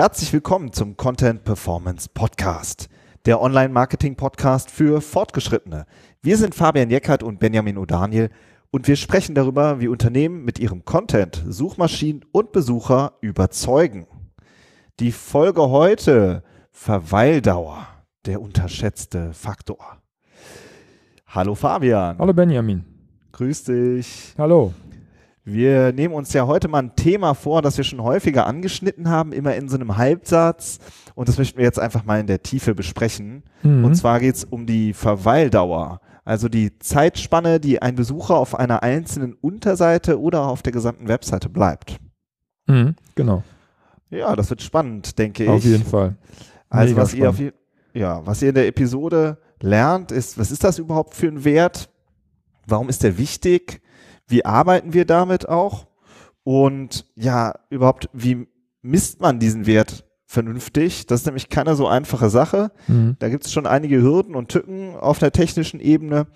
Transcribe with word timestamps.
Herzlich 0.00 0.32
willkommen 0.32 0.72
zum 0.72 0.96
Content 0.96 1.44
Performance 1.44 2.08
Podcast, 2.08 2.88
der 3.26 3.42
Online-Marketing-Podcast 3.42 4.70
für 4.70 5.02
Fortgeschrittene. 5.02 5.84
Wir 6.22 6.38
sind 6.38 6.54
Fabian 6.54 6.88
Jeckert 6.88 7.22
und 7.22 7.38
Benjamin 7.38 7.76
O'Daniel 7.76 8.30
und 8.70 8.88
wir 8.88 8.96
sprechen 8.96 9.34
darüber, 9.34 9.78
wie 9.78 9.88
Unternehmen 9.88 10.42
mit 10.42 10.58
ihrem 10.58 10.86
Content 10.86 11.44
Suchmaschinen 11.46 12.24
und 12.32 12.50
Besucher 12.52 13.12
überzeugen. 13.20 14.06
Die 15.00 15.12
Folge 15.12 15.68
heute 15.68 16.44
Verweildauer, 16.72 17.86
der 18.24 18.40
unterschätzte 18.40 19.34
Faktor. 19.34 19.98
Hallo 21.26 21.54
Fabian. 21.54 22.16
Hallo 22.18 22.32
Benjamin. 22.32 22.86
Grüß 23.32 23.64
dich. 23.64 24.34
Hallo. 24.38 24.72
Wir 25.44 25.92
nehmen 25.92 26.14
uns 26.14 26.32
ja 26.32 26.46
heute 26.46 26.68
mal 26.68 26.80
ein 26.80 26.96
Thema 26.96 27.34
vor, 27.34 27.62
das 27.62 27.76
wir 27.76 27.84
schon 27.84 28.02
häufiger 28.02 28.46
angeschnitten 28.46 29.08
haben, 29.08 29.32
immer 29.32 29.54
in 29.54 29.68
so 29.68 29.76
einem 29.76 29.96
Halbsatz. 29.96 30.78
Und 31.14 31.28
das 31.28 31.38
möchten 31.38 31.58
wir 31.58 31.64
jetzt 31.64 31.78
einfach 31.78 32.04
mal 32.04 32.20
in 32.20 32.26
der 32.26 32.42
Tiefe 32.42 32.74
besprechen. 32.74 33.42
Mhm. 33.62 33.84
Und 33.84 33.94
zwar 33.94 34.20
geht 34.20 34.36
es 34.36 34.44
um 34.44 34.66
die 34.66 34.92
Verweildauer. 34.92 36.00
Also 36.24 36.48
die 36.48 36.78
Zeitspanne, 36.78 37.58
die 37.58 37.80
ein 37.80 37.94
Besucher 37.94 38.36
auf 38.36 38.54
einer 38.54 38.82
einzelnen 38.82 39.32
Unterseite 39.34 40.20
oder 40.20 40.42
auf 40.42 40.62
der 40.62 40.72
gesamten 40.72 41.08
Webseite 41.08 41.48
bleibt. 41.48 41.96
Mhm, 42.66 42.94
genau. 43.14 43.42
Ja, 44.10 44.36
das 44.36 44.50
wird 44.50 44.60
spannend, 44.62 45.18
denke 45.18 45.50
auf 45.50 45.58
ich. 45.58 45.64
Auf 45.64 45.64
jeden 45.64 45.84
Fall. 45.84 46.16
Also 46.68 46.96
was 46.96 47.14
ihr, 47.14 47.30
auf, 47.30 47.40
ja, 47.94 48.24
was 48.24 48.42
ihr 48.42 48.50
in 48.50 48.54
der 48.54 48.66
Episode 48.66 49.38
lernt, 49.60 50.12
ist, 50.12 50.38
was 50.38 50.50
ist 50.50 50.62
das 50.62 50.78
überhaupt 50.78 51.14
für 51.14 51.28
ein 51.28 51.44
Wert? 51.44 51.88
Warum 52.66 52.88
ist 52.88 53.02
der 53.02 53.18
wichtig? 53.18 53.80
Wie 54.30 54.44
arbeiten 54.44 54.92
wir 54.92 55.04
damit 55.04 55.48
auch? 55.48 55.86
Und 56.42 57.06
ja, 57.14 57.54
überhaupt, 57.68 58.08
wie 58.12 58.48
misst 58.82 59.20
man 59.20 59.38
diesen 59.38 59.66
Wert 59.66 60.04
vernünftig? 60.24 61.06
Das 61.06 61.20
ist 61.20 61.26
nämlich 61.26 61.48
keine 61.48 61.74
so 61.74 61.86
einfache 61.86 62.30
Sache. 62.30 62.72
Mhm. 62.86 63.16
Da 63.18 63.28
gibt 63.28 63.44
es 63.44 63.52
schon 63.52 63.66
einige 63.66 64.00
Hürden 64.00 64.34
und 64.34 64.48
Tücken 64.48 64.96
auf 64.96 65.18
der 65.18 65.32
technischen 65.32 65.80
Ebene. 65.80 66.28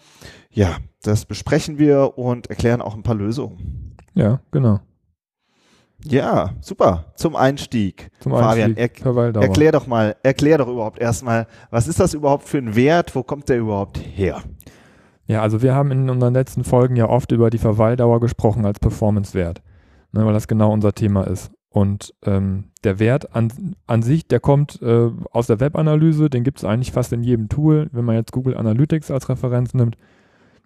Ja, 0.50 0.76
das 1.02 1.24
besprechen 1.24 1.78
wir 1.78 2.18
und 2.18 2.48
erklären 2.48 2.82
auch 2.82 2.94
ein 2.94 3.02
paar 3.02 3.14
Lösungen. 3.14 3.96
Ja, 4.14 4.40
genau. 4.50 4.80
Ja, 6.04 6.50
super. 6.60 7.12
Zum 7.16 7.34
Einstieg. 7.34 8.10
Zum 8.20 8.32
Fabian, 8.32 8.76
Einstieg, 8.76 9.04
er, 9.06 9.42
erklär 9.42 9.72
doch 9.72 9.86
mal, 9.86 10.16
erklär 10.22 10.58
doch 10.58 10.68
überhaupt 10.68 10.98
erstmal, 10.98 11.46
was 11.70 11.88
ist 11.88 11.98
das 11.98 12.12
überhaupt 12.12 12.46
für 12.46 12.58
ein 12.58 12.76
Wert? 12.76 13.14
Wo 13.14 13.22
kommt 13.22 13.48
der 13.48 13.58
überhaupt 13.58 13.98
her? 13.98 14.42
Ja, 15.26 15.42
also 15.42 15.62
wir 15.62 15.74
haben 15.74 15.90
in 15.90 16.10
unseren 16.10 16.34
letzten 16.34 16.64
Folgen 16.64 16.96
ja 16.96 17.08
oft 17.08 17.32
über 17.32 17.50
die 17.50 17.58
Verweildauer 17.58 18.20
gesprochen 18.20 18.66
als 18.66 18.78
Performance-Wert, 18.78 19.62
ne, 20.12 20.24
weil 20.24 20.34
das 20.34 20.48
genau 20.48 20.72
unser 20.72 20.92
Thema 20.92 21.26
ist. 21.26 21.50
Und 21.70 22.14
ähm, 22.24 22.66
der 22.84 23.00
Wert 23.00 23.34
an, 23.34 23.74
an 23.86 24.02
sich, 24.02 24.28
der 24.28 24.38
kommt 24.38 24.80
äh, 24.80 25.10
aus 25.32 25.48
der 25.48 25.58
Webanalyse, 25.58 26.30
den 26.30 26.44
gibt 26.44 26.58
es 26.58 26.64
eigentlich 26.64 26.92
fast 26.92 27.12
in 27.12 27.24
jedem 27.24 27.48
Tool. 27.48 27.88
Wenn 27.90 28.04
man 28.04 28.14
jetzt 28.14 28.32
Google 28.32 28.56
Analytics 28.56 29.10
als 29.10 29.28
Referenz 29.28 29.74
nimmt, 29.74 29.96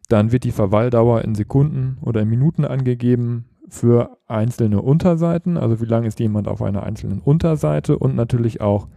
dann 0.08 0.32
wird 0.32 0.44
die 0.44 0.52
Verweildauer 0.52 1.22
in 1.22 1.34
Sekunden 1.34 1.98
oder 2.02 2.20
in 2.20 2.28
Minuten 2.28 2.64
angegeben 2.64 3.46
für 3.68 4.18
einzelne 4.26 4.80
Unterseiten, 4.82 5.56
also 5.56 5.80
wie 5.80 5.86
lange 5.86 6.08
ist 6.08 6.20
jemand 6.20 6.48
auf 6.48 6.62
einer 6.62 6.82
einzelnen 6.82 7.20
Unterseite 7.20 7.98
und 7.98 8.14
natürlich 8.14 8.60
auch 8.60 8.88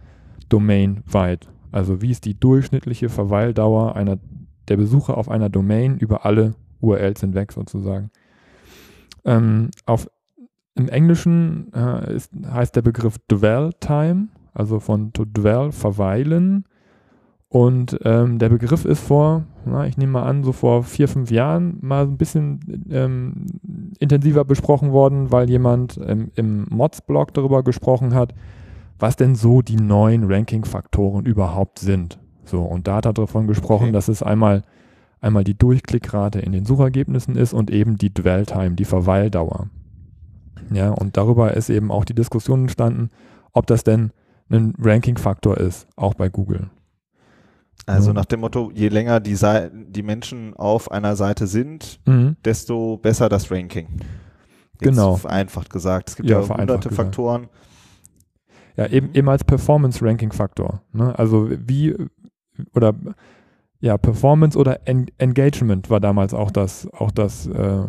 domainweit. 0.48 1.48
Also 1.70 2.02
wie 2.02 2.10
ist 2.10 2.24
die 2.24 2.38
durchschnittliche 2.38 3.08
Verweildauer 3.08 3.96
einer 3.96 4.18
der 4.72 4.78
Besucher 4.78 5.18
auf 5.18 5.28
einer 5.28 5.50
Domain 5.50 5.98
über 5.98 6.24
alle 6.24 6.54
URLs 6.80 7.20
hinweg 7.20 7.52
sozusagen. 7.52 8.10
Ähm, 9.26 9.70
auf, 9.84 10.08
Im 10.74 10.88
Englischen 10.88 11.70
äh, 11.74 12.14
ist, 12.16 12.32
heißt 12.34 12.74
der 12.74 12.80
Begriff 12.80 13.18
Dwell 13.30 13.74
Time, 13.80 14.28
also 14.54 14.80
von 14.80 15.12
to 15.12 15.26
dwell, 15.26 15.72
verweilen. 15.72 16.64
Und 17.50 17.98
ähm, 18.04 18.38
der 18.38 18.48
Begriff 18.48 18.86
ist 18.86 19.00
vor, 19.00 19.44
na, 19.66 19.86
ich 19.86 19.98
nehme 19.98 20.12
mal 20.12 20.22
an, 20.22 20.42
so 20.42 20.52
vor 20.52 20.84
vier, 20.84 21.06
fünf 21.06 21.30
Jahren 21.30 21.76
mal 21.82 22.04
ein 22.04 22.16
bisschen 22.16 22.86
ähm, 22.90 23.44
intensiver 23.98 24.46
besprochen 24.46 24.90
worden, 24.90 25.30
weil 25.30 25.50
jemand 25.50 26.00
ähm, 26.02 26.30
im 26.34 26.64
Mods-Blog 26.70 27.34
darüber 27.34 27.62
gesprochen 27.62 28.14
hat, 28.14 28.34
was 28.98 29.16
denn 29.16 29.34
so 29.34 29.60
die 29.60 29.76
neuen 29.76 30.32
Ranking-Faktoren 30.32 31.26
überhaupt 31.26 31.78
sind. 31.78 32.21
So, 32.52 32.60
und 32.60 32.86
da 32.86 32.96
hat 32.96 33.06
er 33.06 33.14
davon 33.14 33.46
gesprochen, 33.46 33.84
okay. 33.84 33.92
dass 33.92 34.08
es 34.08 34.22
einmal, 34.22 34.62
einmal 35.22 35.42
die 35.42 35.56
Durchklickrate 35.56 36.38
in 36.38 36.52
den 36.52 36.66
Suchergebnissen 36.66 37.34
ist 37.34 37.54
und 37.54 37.70
eben 37.70 37.96
die 37.96 38.12
Dwell-Time, 38.12 38.72
die 38.72 38.84
Verweildauer. 38.84 39.70
Ja, 40.70 40.90
und 40.90 41.16
darüber 41.16 41.54
ist 41.54 41.70
eben 41.70 41.90
auch 41.90 42.04
die 42.04 42.14
Diskussion 42.14 42.60
entstanden, 42.60 43.08
ob 43.54 43.66
das 43.66 43.84
denn 43.84 44.12
ein 44.50 44.74
Ranking-Faktor 44.78 45.56
ist, 45.56 45.88
auch 45.96 46.12
bei 46.12 46.28
Google. 46.28 46.68
Also 47.86 48.12
nach 48.12 48.26
dem 48.26 48.40
Motto, 48.40 48.70
je 48.74 48.88
länger 48.88 49.18
die, 49.18 49.38
die 49.88 50.02
Menschen 50.02 50.52
auf 50.54 50.90
einer 50.90 51.16
Seite 51.16 51.46
sind, 51.46 52.00
mhm. 52.04 52.36
desto 52.44 52.98
besser 52.98 53.30
das 53.30 53.50
Ranking. 53.50 53.86
Jetzt 53.88 54.90
genau. 54.90 55.16
Vereinfacht 55.16 55.70
gesagt. 55.70 56.10
Es 56.10 56.16
gibt 56.16 56.28
ja, 56.28 56.38
ja 56.38 56.46
hunderte 56.46 56.90
gesagt. 56.90 57.14
Faktoren. 57.14 57.48
Ja, 58.76 58.88
eben, 58.88 59.14
eben 59.14 59.28
als 59.30 59.42
Performance-Ranking-Faktor. 59.42 60.82
Ne? 60.92 61.18
Also 61.18 61.48
wie, 61.50 61.96
oder 62.74 62.94
ja, 63.80 63.98
Performance 63.98 64.56
oder 64.56 64.80
en 64.86 65.06
Engagement 65.18 65.90
war 65.90 66.00
damals 66.00 66.34
auch 66.34 66.50
das, 66.50 66.88
auch 66.92 67.10
das, 67.10 67.48
äh, 67.48 67.84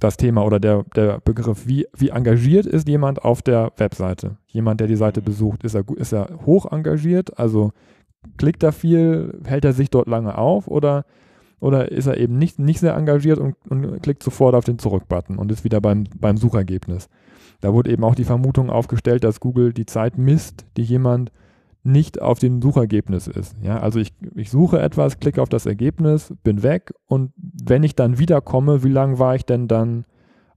das 0.00 0.16
Thema 0.16 0.44
oder 0.44 0.58
der, 0.58 0.84
der 0.96 1.20
Begriff. 1.20 1.66
Wie, 1.66 1.86
wie 1.96 2.08
engagiert 2.08 2.66
ist 2.66 2.88
jemand 2.88 3.22
auf 3.24 3.42
der 3.42 3.72
Webseite? 3.76 4.38
Jemand, 4.46 4.80
der 4.80 4.88
die 4.88 4.96
Seite 4.96 5.20
mhm. 5.20 5.24
besucht, 5.24 5.64
ist 5.64 5.74
er, 5.74 5.84
ist 5.96 6.12
er 6.12 6.28
hoch 6.46 6.70
engagiert? 6.72 7.38
Also 7.38 7.72
klickt 8.38 8.62
er 8.62 8.72
viel, 8.72 9.38
hält 9.44 9.64
er 9.64 9.74
sich 9.74 9.90
dort 9.90 10.08
lange 10.08 10.38
auf 10.38 10.66
oder, 10.66 11.04
oder 11.60 11.92
ist 11.92 12.06
er 12.06 12.16
eben 12.16 12.38
nicht, 12.38 12.58
nicht 12.58 12.80
sehr 12.80 12.96
engagiert 12.96 13.38
und, 13.38 13.54
und 13.68 14.02
klickt 14.02 14.22
sofort 14.22 14.54
auf 14.54 14.64
den 14.64 14.78
Zurück-Button 14.78 15.36
und 15.36 15.52
ist 15.52 15.64
wieder 15.64 15.82
beim, 15.82 16.04
beim 16.18 16.38
Suchergebnis? 16.38 17.10
Da 17.60 17.72
wurde 17.74 17.90
eben 17.90 18.04
auch 18.04 18.14
die 18.14 18.24
Vermutung 18.24 18.70
aufgestellt, 18.70 19.24
dass 19.24 19.40
Google 19.40 19.72
die 19.74 19.86
Zeit 19.86 20.16
misst, 20.16 20.64
die 20.76 20.82
jemand 20.82 21.32
nicht 21.84 22.20
auf 22.20 22.38
dem 22.38 22.62
Suchergebnis 22.62 23.26
ist. 23.26 23.54
Ja, 23.62 23.78
also 23.78 23.98
ich, 23.98 24.14
ich 24.34 24.50
suche 24.50 24.80
etwas, 24.80 25.20
klicke 25.20 25.40
auf 25.42 25.50
das 25.50 25.66
Ergebnis, 25.66 26.34
bin 26.42 26.62
weg 26.62 26.92
und 27.06 27.32
wenn 27.36 27.82
ich 27.82 27.94
dann 27.94 28.18
wiederkomme, 28.18 28.82
wie 28.82 28.90
lange 28.90 29.18
war 29.18 29.34
ich 29.34 29.44
denn 29.44 29.68
dann 29.68 30.06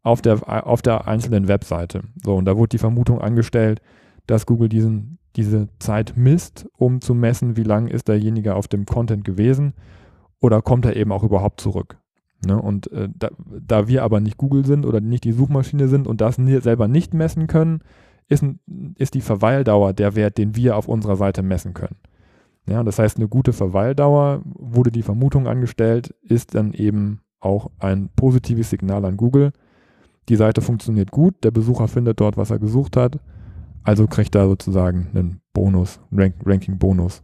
auf 0.04 0.22
der, 0.22 0.66
auf 0.66 0.82
der 0.82 1.08
einzelnen 1.08 1.50
Webseite? 1.50 2.02
So, 2.24 2.36
und 2.36 2.46
da 2.46 2.56
wurde 2.56 2.70
die 2.70 2.78
Vermutung 2.78 3.20
angestellt, 3.20 3.82
dass 4.26 4.46
Google 4.46 4.70
diesen, 4.70 5.20
diese 5.36 5.68
Zeit 5.80 6.14
misst, 6.16 6.68
um 6.78 7.02
zu 7.02 7.14
messen, 7.14 7.58
wie 7.58 7.64
lange 7.64 7.92
ist 7.92 8.08
derjenige 8.08 8.56
auf 8.56 8.70
dem 8.70 8.86
Content 8.86 9.26
gewesen 9.26 9.74
oder 10.40 10.62
kommt 10.62 10.86
er 10.86 10.96
eben 10.96 11.12
auch 11.12 11.24
überhaupt 11.24 11.60
zurück. 11.60 11.98
Ne? 12.46 12.62
Und 12.62 12.90
äh, 12.94 13.10
da, 13.14 13.30
da 13.38 13.88
wir 13.90 14.04
aber 14.04 14.22
nicht 14.22 14.38
Google 14.38 14.66
sind 14.66 14.86
oder 14.86 15.02
nicht 15.02 15.26
die 15.26 15.34
Suchmaschine 15.34 15.90
sind 15.90 16.08
und 16.08 16.22
das 16.22 16.36
selber 16.36 16.88
nicht 16.88 17.14
messen 17.14 17.48
können, 17.48 17.82
ist, 18.28 18.44
ist 18.96 19.14
die 19.14 19.22
Verweildauer 19.22 19.94
der 19.94 20.16
Wert, 20.16 20.38
den 20.38 20.56
wir 20.56 20.76
auf 20.76 20.88
unserer 20.88 21.16
Seite 21.16 21.44
messen 21.44 21.74
können. 21.74 21.98
Ja, 22.68 22.84
das 22.84 23.00
heißt, 23.00 23.18
eine 23.18 23.30
gute 23.30 23.54
Verweildauer, 23.54 24.42
wurde 24.44 24.92
die 24.92 25.04
Vermutung 25.04 25.48
angestellt, 25.48 26.14
ist 26.22 26.54
dann 26.54 26.74
eben 26.74 27.22
auch 27.40 27.72
ein 27.80 28.10
positives 28.16 28.70
Signal 28.70 29.06
an 29.06 29.16
Google. 29.16 29.54
Die 30.28 30.36
Seite 30.36 30.62
funktioniert 30.62 31.12
gut, 31.12 31.36
der 31.44 31.52
Besucher 31.52 31.88
findet 31.88 32.20
dort, 32.20 32.36
was 32.36 32.50
er 32.50 32.60
gesucht 32.60 32.98
hat, 32.98 33.20
also 33.84 34.08
kriegt 34.08 34.36
er 34.36 34.48
sozusagen 34.48 35.08
einen 35.14 35.40
Bonus, 35.54 36.02
Rank, 36.12 36.36
Ranking-Bonus. 36.46 37.24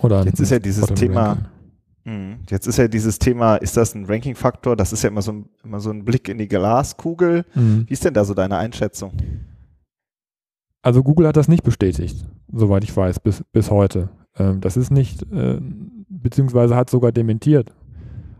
Oder 0.00 0.24
Jetzt 0.24 0.40
ist 0.40 0.50
ja 0.50 0.58
dieses 0.58 0.86
Thema, 0.86 1.36
hm, 2.08 2.38
Jetzt 2.48 2.66
ist 2.66 2.78
ja 2.78 2.88
dieses 2.88 3.18
Thema, 3.18 3.56
ist 3.56 3.76
das 3.76 3.94
ein 3.94 4.06
Ranking-Faktor? 4.06 4.76
Das 4.76 4.94
ist 4.94 5.02
ja 5.02 5.10
immer 5.10 5.20
so 5.20 5.32
ein, 5.32 5.48
immer 5.62 5.78
so 5.78 5.90
ein 5.90 6.06
Blick 6.06 6.30
in 6.30 6.38
die 6.38 6.48
Glaskugel. 6.48 7.44
Mhm. 7.54 7.84
Wie 7.86 7.92
ist 7.92 8.02
denn 8.02 8.14
da 8.14 8.24
so 8.24 8.32
deine 8.32 8.56
Einschätzung? 8.56 9.12
Also 10.82 11.02
Google 11.02 11.26
hat 11.26 11.36
das 11.36 11.48
nicht 11.48 11.64
bestätigt, 11.64 12.24
soweit 12.52 12.84
ich 12.84 12.96
weiß, 12.96 13.20
bis, 13.20 13.44
bis 13.52 13.70
heute. 13.70 14.10
Ähm, 14.36 14.60
das 14.60 14.76
ist 14.76 14.90
nicht, 14.90 15.22
äh, 15.32 15.60
beziehungsweise 16.08 16.76
hat 16.76 16.90
sogar 16.90 17.12
dementiert. 17.12 17.74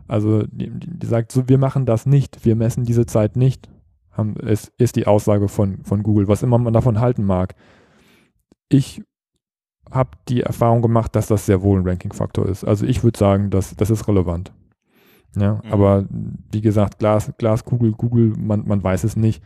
Also 0.07 0.43
die, 0.43 0.71
die, 0.71 1.05
sagt 1.05 1.31
so, 1.31 1.47
wir 1.47 1.57
machen 1.57 1.85
das 1.85 2.05
nicht, 2.05 2.43
wir 2.45 2.55
messen 2.55 2.83
diese 2.83 3.05
Zeit 3.05 3.35
nicht, 3.35 3.69
haben, 4.11 4.35
ist, 4.37 4.71
ist 4.77 4.95
die 4.95 5.05
Aussage 5.05 5.47
von, 5.47 5.83
von 5.83 6.01
Google, 6.01 6.27
was 6.27 6.41
immer 6.41 6.57
man 6.57 6.73
davon 6.73 6.99
halten 6.99 7.23
mag. 7.23 7.55
Ich 8.69 9.03
habe 9.91 10.11
die 10.27 10.41
Erfahrung 10.41 10.81
gemacht, 10.81 11.15
dass 11.15 11.27
das 11.27 11.45
sehr 11.45 11.61
wohl 11.61 11.79
ein 11.79 11.87
Ranking-Faktor 11.87 12.47
ist. 12.47 12.63
Also 12.63 12.85
ich 12.85 13.03
würde 13.03 13.19
sagen, 13.19 13.49
dass, 13.49 13.75
das 13.75 13.89
ist 13.89 14.07
relevant. 14.07 14.51
Ja, 15.35 15.61
mhm. 15.63 15.71
aber 15.71 16.05
wie 16.51 16.61
gesagt, 16.61 16.99
Glas, 16.99 17.31
Glaskugel, 17.37 17.91
Google, 17.91 18.33
man, 18.37 18.67
man 18.67 18.83
weiß 18.83 19.03
es 19.03 19.15
nicht. 19.15 19.43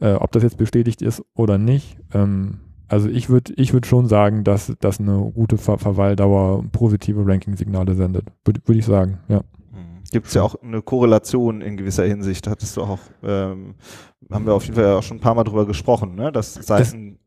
Äh, 0.00 0.14
ob 0.14 0.32
das 0.32 0.42
jetzt 0.42 0.58
bestätigt 0.58 1.02
ist 1.02 1.22
oder 1.34 1.58
nicht, 1.58 1.96
ähm, 2.12 2.58
also 2.88 3.08
ich 3.08 3.28
würde 3.28 3.52
ich 3.56 3.72
würd 3.72 3.86
schon 3.86 4.06
sagen, 4.06 4.44
dass, 4.44 4.72
dass 4.80 5.00
eine 5.00 5.32
gute 5.34 5.58
Ver 5.58 5.78
Verweildauer 5.78 6.64
positive 6.70 7.26
Ranking-Signale 7.26 7.94
sendet. 7.94 8.26
Würde 8.44 8.60
würd 8.64 8.78
ich 8.78 8.84
sagen, 8.84 9.18
ja. 9.28 9.38
Mhm. 9.72 10.04
Gibt 10.12 10.28
es 10.28 10.34
ja 10.34 10.42
auch 10.42 10.54
eine 10.62 10.82
Korrelation 10.82 11.62
in 11.62 11.76
gewisser 11.76 12.04
Hinsicht, 12.04 12.46
hattest 12.46 12.76
du 12.76 12.82
auch, 12.82 13.00
ähm, 13.24 13.74
haben 14.30 14.46
wir 14.46 14.54
auf 14.54 14.64
jeden 14.64 14.76
Fall 14.76 14.94
auch 14.94 15.02
schon 15.02 15.16
ein 15.16 15.20
paar 15.20 15.34
Mal 15.34 15.44
drüber 15.44 15.66
gesprochen, 15.66 16.14
ne? 16.14 16.30
dass 16.30 16.54
Seiten 16.54 17.18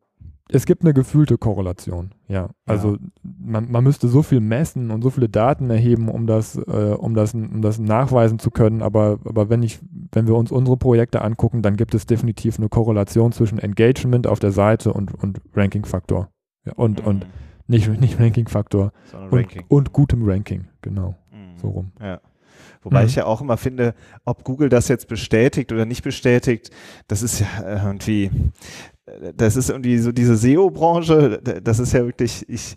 es 0.52 0.66
gibt 0.66 0.82
eine 0.82 0.96
gefühlte 0.96 1.38
Korrelation, 1.38 2.12
ja. 2.28 2.50
Also 2.66 2.94
ja. 2.94 2.98
Man, 3.40 3.72
man 3.72 3.84
müsste 3.84 4.08
so 4.08 4.24
viel 4.24 4.40
messen 4.40 4.90
und 4.90 5.04
so 5.04 5.12
viele 5.12 5.30
Daten 5.30 5.70
erheben, 5.70 6.10
um 6.10 6.26
das, 6.26 6.56
äh, 6.56 6.96
um 6.98 7.14
das, 7.14 7.36
um 7.36 7.62
das 7.62 7.78
nachweisen 7.78 8.40
zu 8.40 8.50
können. 8.50 8.82
Aber, 8.82 9.20
aber 9.26 9.50
wenn 9.50 9.62
ich, 9.62 9.80
wenn 10.12 10.28
wir 10.28 10.36
uns 10.36 10.52
unsere 10.52 10.78
Projekte 10.78 11.22
angucken, 11.22 11.62
dann 11.62 11.76
gibt 11.76 11.94
es 11.94 12.06
definitiv 12.06 12.58
eine 12.58 12.70
Korrelation 12.70 13.32
zwischen 13.32 13.60
Engagement 13.60 14.28
auf 14.28 14.40
der 14.40 14.52
Seite 14.52 14.94
und, 14.94 15.14
und 15.14 15.42
Ranking-Faktor. 15.54 16.30
Ja, 16.66 16.74
und, 16.74 17.02
mhm. 17.02 17.08
und 17.08 17.26
nicht, 17.68 17.88
nicht 18.00 18.20
Ranking-Faktor 18.20 18.92
und, 19.14 19.34
Ranking. 19.34 19.64
und 19.68 19.94
gutem 19.94 20.28
Ranking, 20.28 20.68
genau. 20.82 21.16
Mhm. 21.32 21.58
So 21.58 21.70
rum. 21.70 21.92
Ja. 22.02 22.20
Wobei 22.82 23.02
mhm. 23.02 23.08
ich 23.08 23.16
ja 23.16 23.26
auch 23.26 23.42
immer 23.42 23.58
finde, 23.58 23.94
ob 24.26 24.44
Google 24.44 24.70
das 24.70 24.88
jetzt 24.88 25.08
bestätigt 25.08 25.72
oder 25.72 25.86
nicht 25.86 26.04
bestätigt, 26.04 26.72
das 27.08 27.22
ist 27.22 27.40
ja 27.40 27.48
irgendwie, 27.86 28.32
das 29.36 29.56
ist 29.56 29.70
irgendwie 29.70 29.98
so 29.98 30.12
diese 30.12 30.36
SEO-Branche, 30.36 31.42
das 31.64 31.80
ist 31.80 31.94
ja 31.94 32.06
wirklich, 32.06 32.48
ich, 32.48 32.76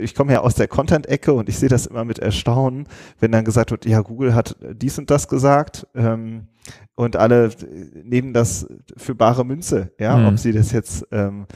ich 0.00 0.14
komme 0.14 0.32
ja 0.32 0.40
aus 0.40 0.54
der 0.54 0.68
Content-Ecke 0.68 1.32
und 1.32 1.48
ich 1.48 1.58
sehe 1.58 1.68
das 1.68 1.86
immer 1.86 2.04
mit 2.04 2.18
Erstaunen, 2.18 2.86
wenn 3.20 3.32
dann 3.32 3.44
gesagt 3.44 3.70
wird, 3.70 3.86
ja, 3.86 4.00
Google 4.00 4.34
hat 4.34 4.56
dies 4.74 4.98
und 4.98 5.10
das 5.10 5.28
gesagt 5.28 5.86
ähm, 5.94 6.46
und 6.94 7.16
alle 7.16 7.50
nehmen 8.04 8.32
das 8.32 8.66
für 8.96 9.14
bare 9.14 9.44
Münze, 9.44 9.92
ja, 9.98 10.16
mhm. 10.16 10.26
ob 10.26 10.38
sie 10.38 10.52
das 10.52 10.72
jetzt, 10.72 11.06
ähm, 11.12 11.46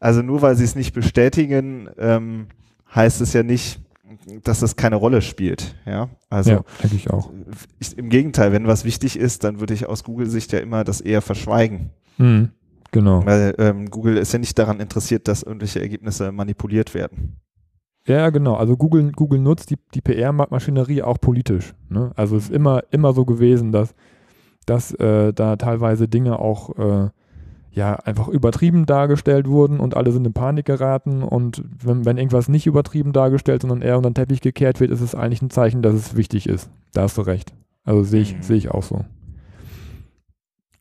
also 0.00 0.22
nur 0.22 0.42
weil 0.42 0.56
sie 0.56 0.64
es 0.64 0.74
nicht 0.74 0.92
bestätigen, 0.92 1.88
ähm, 1.98 2.46
heißt 2.94 3.20
es 3.20 3.32
ja 3.32 3.42
nicht, 3.42 3.80
dass 4.44 4.60
das 4.60 4.76
keine 4.76 4.96
Rolle 4.96 5.22
spielt, 5.22 5.74
ja. 5.86 6.08
Also 6.28 6.50
ja, 6.50 6.64
denke 6.82 6.96
ich 6.96 7.10
auch. 7.10 7.30
Ich, 7.78 7.96
Im 7.96 8.08
Gegenteil, 8.10 8.52
wenn 8.52 8.66
was 8.66 8.84
wichtig 8.84 9.18
ist, 9.18 9.44
dann 9.44 9.60
würde 9.60 9.74
ich 9.74 9.86
aus 9.86 10.04
Google-Sicht 10.04 10.52
ja 10.52 10.58
immer 10.58 10.84
das 10.84 11.00
eher 11.00 11.22
verschweigen. 11.22 11.90
Mhm. 12.18 12.50
Genau. 12.92 13.24
Weil 13.24 13.54
ähm, 13.58 13.90
Google 13.90 14.18
ist 14.18 14.32
ja 14.32 14.38
nicht 14.38 14.58
daran 14.58 14.78
interessiert, 14.78 15.26
dass 15.26 15.42
irgendwelche 15.42 15.80
Ergebnisse 15.80 16.30
manipuliert 16.30 16.94
werden. 16.94 17.36
Ja, 18.06 18.30
genau. 18.30 18.54
Also 18.54 18.76
Google, 18.76 19.12
Google 19.12 19.40
nutzt 19.40 19.70
die, 19.70 19.78
die 19.94 20.00
PR-Maschinerie 20.00 21.02
auch 21.02 21.18
politisch. 21.20 21.74
Ne? 21.88 22.12
Also 22.16 22.36
es 22.36 22.44
ist 22.44 22.52
immer, 22.52 22.82
immer 22.90 23.12
so 23.12 23.24
gewesen, 23.24 23.72
dass, 23.72 23.94
dass 24.66 24.92
äh, 24.94 25.32
da 25.32 25.56
teilweise 25.56 26.06
Dinge 26.06 26.38
auch 26.38 26.76
äh, 26.78 27.10
ja 27.70 27.94
einfach 27.94 28.28
übertrieben 28.28 28.84
dargestellt 28.84 29.48
wurden 29.48 29.80
und 29.80 29.96
alle 29.96 30.12
sind 30.12 30.26
in 30.26 30.34
Panik 30.34 30.66
geraten. 30.66 31.22
Und 31.22 31.64
wenn, 31.82 32.04
wenn 32.04 32.18
irgendwas 32.18 32.48
nicht 32.48 32.66
übertrieben 32.66 33.12
dargestellt, 33.12 33.62
sondern 33.62 33.80
eher 33.82 33.96
unter 33.96 34.10
den 34.10 34.14
Teppich 34.14 34.42
gekehrt 34.42 34.80
wird, 34.80 34.90
ist 34.90 35.00
es 35.00 35.14
eigentlich 35.14 35.40
ein 35.40 35.50
Zeichen, 35.50 35.80
dass 35.80 35.94
es 35.94 36.16
wichtig 36.16 36.48
ist. 36.48 36.68
Da 36.92 37.02
hast 37.02 37.16
du 37.16 37.22
recht. 37.22 37.54
Also 37.84 38.02
sehe 38.02 38.20
ich, 38.20 38.36
mhm. 38.36 38.42
sehe 38.42 38.56
ich 38.56 38.70
auch 38.70 38.82
so. 38.82 39.04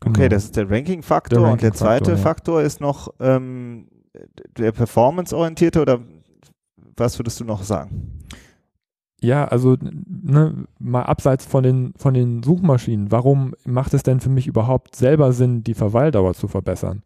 Okay, 0.04 0.14
genau. 0.14 0.28
das 0.30 0.46
ist 0.46 0.58
der 0.58 0.70
Ranking-Faktor. 0.70 1.40
Ranking 1.40 1.54
und 1.54 1.62
der 1.62 1.74
zweite 1.74 2.12
ja. 2.12 2.18
Faktor 2.18 2.62
ist 2.62 2.82
noch 2.82 3.14
ähm, 3.20 3.88
der 4.58 4.72
performance-orientierte 4.72 5.82
oder 5.82 6.00
was 6.98 7.20
würdest 7.20 7.40
du 7.40 7.46
noch 7.46 7.64
sagen? 7.64 8.20
Ja, 9.22 9.46
also 9.46 9.78
ne, 9.80 10.66
mal 10.80 11.04
abseits 11.04 11.46
von 11.46 11.64
den, 11.64 11.94
von 11.96 12.16
den 12.16 12.42
Suchmaschinen, 12.42 13.12
warum 13.12 13.54
macht 13.66 13.94
es 13.94 14.02
denn 14.02 14.20
für 14.20 14.30
mich 14.30 14.48
überhaupt 14.48 14.96
selber 14.96 15.32
Sinn, 15.32 15.64
die 15.64 15.76
Verweildauer 15.76 16.34
zu 16.34 16.48
verbessern? 16.48 17.04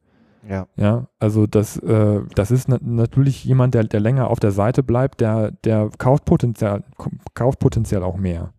Ja. 0.48 0.68
Ja, 0.78 1.08
also 1.20 1.48
das, 1.48 1.78
äh, 1.78 2.22
das 2.36 2.52
ist 2.52 2.70
na 2.70 2.78
natürlich 2.82 3.44
jemand, 3.44 3.74
der, 3.74 3.84
der 3.84 4.00
länger 4.00 4.30
auf 4.30 4.40
der 4.40 4.52
Seite 4.52 4.84
bleibt, 4.84 5.20
der, 5.20 5.52
der 5.52 5.90
kauft 5.98 6.24
potenziell, 6.24 6.84
kauft 7.34 7.60
potenziell 7.60 8.04
auch 8.04 8.16
mehr. 8.16 8.54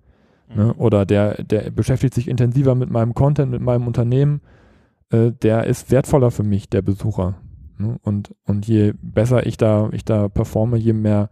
Ne? 0.54 0.64
Mhm. 0.64 0.81
Oder 0.81 1.06
der, 1.06 1.43
der 1.43 1.70
beschäftigt 1.70 2.14
sich 2.14 2.28
intensiver 2.28 2.75
mit 2.75 2.90
meinem 2.90 3.14
Content, 3.14 3.50
mit 3.50 3.60
meinem 3.60 3.87
Unternehmen. 3.87 4.40
Äh, 5.10 5.32
der 5.32 5.64
ist 5.64 5.90
wertvoller 5.90 6.31
für 6.31 6.43
mich, 6.43 6.69
der 6.69 6.82
Besucher. 6.82 7.34
Ne? 7.78 7.98
Und, 8.02 8.34
und 8.44 8.66
je 8.66 8.94
besser 9.02 9.46
ich 9.46 9.56
da, 9.56 9.88
ich 9.93 10.04
da 10.04 10.28
performe, 10.28 10.76
je 10.76 10.93
mehr, 10.93 11.31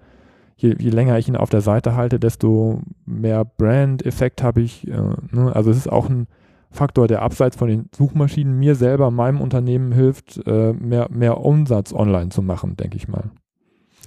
je, 0.57 0.75
je 0.79 0.91
länger 0.91 1.19
ich 1.19 1.29
ihn 1.29 1.37
auf 1.37 1.51
der 1.51 1.61
Seite 1.61 1.95
halte, 1.97 2.19
desto 2.19 2.81
mehr 3.07 3.45
Brand-Effekt 3.45 4.43
habe 4.43 4.63
ich. 4.63 4.87
Äh, 4.89 5.01
ne? 5.31 5.53
Also 5.55 5.71
es 5.71 5.77
ist 5.77 5.91
auch 5.91 6.09
ein 6.09 6.27
Faktor, 6.71 7.07
der 7.07 7.23
abseits 7.23 7.57
von 7.57 7.69
den 7.69 7.89
Suchmaschinen 7.95 8.59
mir 8.59 8.75
selber, 8.75 9.13
meinem 9.13 9.41
Unternehmen 9.41 9.93
hilft, 9.93 10.45
äh, 10.47 10.73
mehr, 10.73 11.09
mehr 11.11 11.39
Umsatz 11.41 11.93
online 11.93 12.31
zu 12.31 12.43
machen, 12.43 12.77
denke 12.77 12.97
ich 12.97 13.07
mal. 13.07 13.31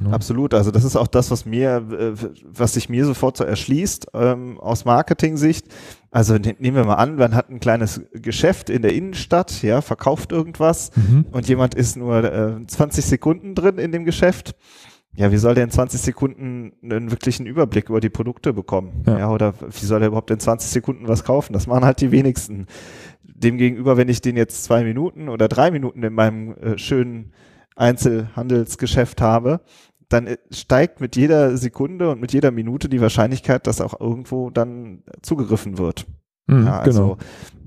Ja. 0.03 0.11
Absolut, 0.11 0.53
also 0.53 0.71
das 0.71 0.83
ist 0.83 0.95
auch 0.95 1.07
das, 1.07 1.31
was 1.31 1.45
mir, 1.45 1.77
äh, 1.91 2.13
was 2.43 2.73
sich 2.73 2.89
mir 2.89 3.05
sofort 3.05 3.37
so 3.37 3.43
erschließt 3.43 4.07
ähm, 4.13 4.59
aus 4.59 4.85
Marketing-Sicht. 4.85 5.67
Also 6.11 6.35
ne, 6.35 6.55
nehmen 6.59 6.77
wir 6.77 6.85
mal 6.85 6.95
an, 6.95 7.15
man 7.15 7.35
hat 7.35 7.49
ein 7.49 7.59
kleines 7.59 8.01
Geschäft 8.13 8.69
in 8.69 8.81
der 8.81 8.93
Innenstadt, 8.93 9.61
ja, 9.63 9.81
verkauft 9.81 10.31
irgendwas 10.31 10.91
mhm. 10.95 11.25
und 11.31 11.47
jemand 11.47 11.75
ist 11.75 11.97
nur 11.97 12.23
äh, 12.23 12.65
20 12.65 13.05
Sekunden 13.05 13.55
drin 13.55 13.77
in 13.77 13.91
dem 13.91 14.05
Geschäft. 14.05 14.55
Ja, 15.15 15.31
wie 15.31 15.37
soll 15.37 15.55
der 15.55 15.63
in 15.63 15.71
20 15.71 15.99
Sekunden 15.99 16.73
einen 16.83 17.09
wirklichen 17.09 17.47
Überblick 17.47 17.89
über 17.89 17.99
die 17.99 18.09
Produkte 18.09 18.53
bekommen? 18.53 19.03
Ja, 19.07 19.17
ja 19.17 19.31
oder 19.31 19.55
wie 19.59 19.85
soll 19.85 20.01
er 20.03 20.09
überhaupt 20.09 20.29
in 20.29 20.39
20 20.39 20.69
Sekunden 20.69 21.07
was 21.07 21.23
kaufen? 21.23 21.53
Das 21.53 21.65
machen 21.65 21.85
halt 21.85 22.01
die 22.01 22.11
wenigsten. 22.11 22.67
Demgegenüber, 23.23 23.97
wenn 23.97 24.09
ich 24.09 24.21
den 24.21 24.37
jetzt 24.37 24.63
zwei 24.63 24.83
Minuten 24.83 25.27
oder 25.27 25.47
drei 25.47 25.71
Minuten 25.71 26.03
in 26.03 26.13
meinem 26.13 26.55
äh, 26.57 26.77
schönen 26.77 27.33
Einzelhandelsgeschäft 27.77 29.21
habe, 29.21 29.61
dann 30.09 30.27
äh, 30.27 30.37
steigt 30.51 31.01
mit 31.01 31.15
jeder 31.15 31.57
Sekunde 31.57 32.11
und 32.11 32.21
mit 32.21 32.33
jeder 32.33 32.51
Minute 32.51 32.89
die 32.89 33.01
Wahrscheinlichkeit, 33.01 33.67
dass 33.67 33.81
auch 33.81 33.99
irgendwo 33.99 34.49
dann 34.49 35.03
zugegriffen 35.21 35.77
wird. 35.77 36.05
Mhm, 36.47 36.65
ja, 36.65 36.79
also 36.79 37.17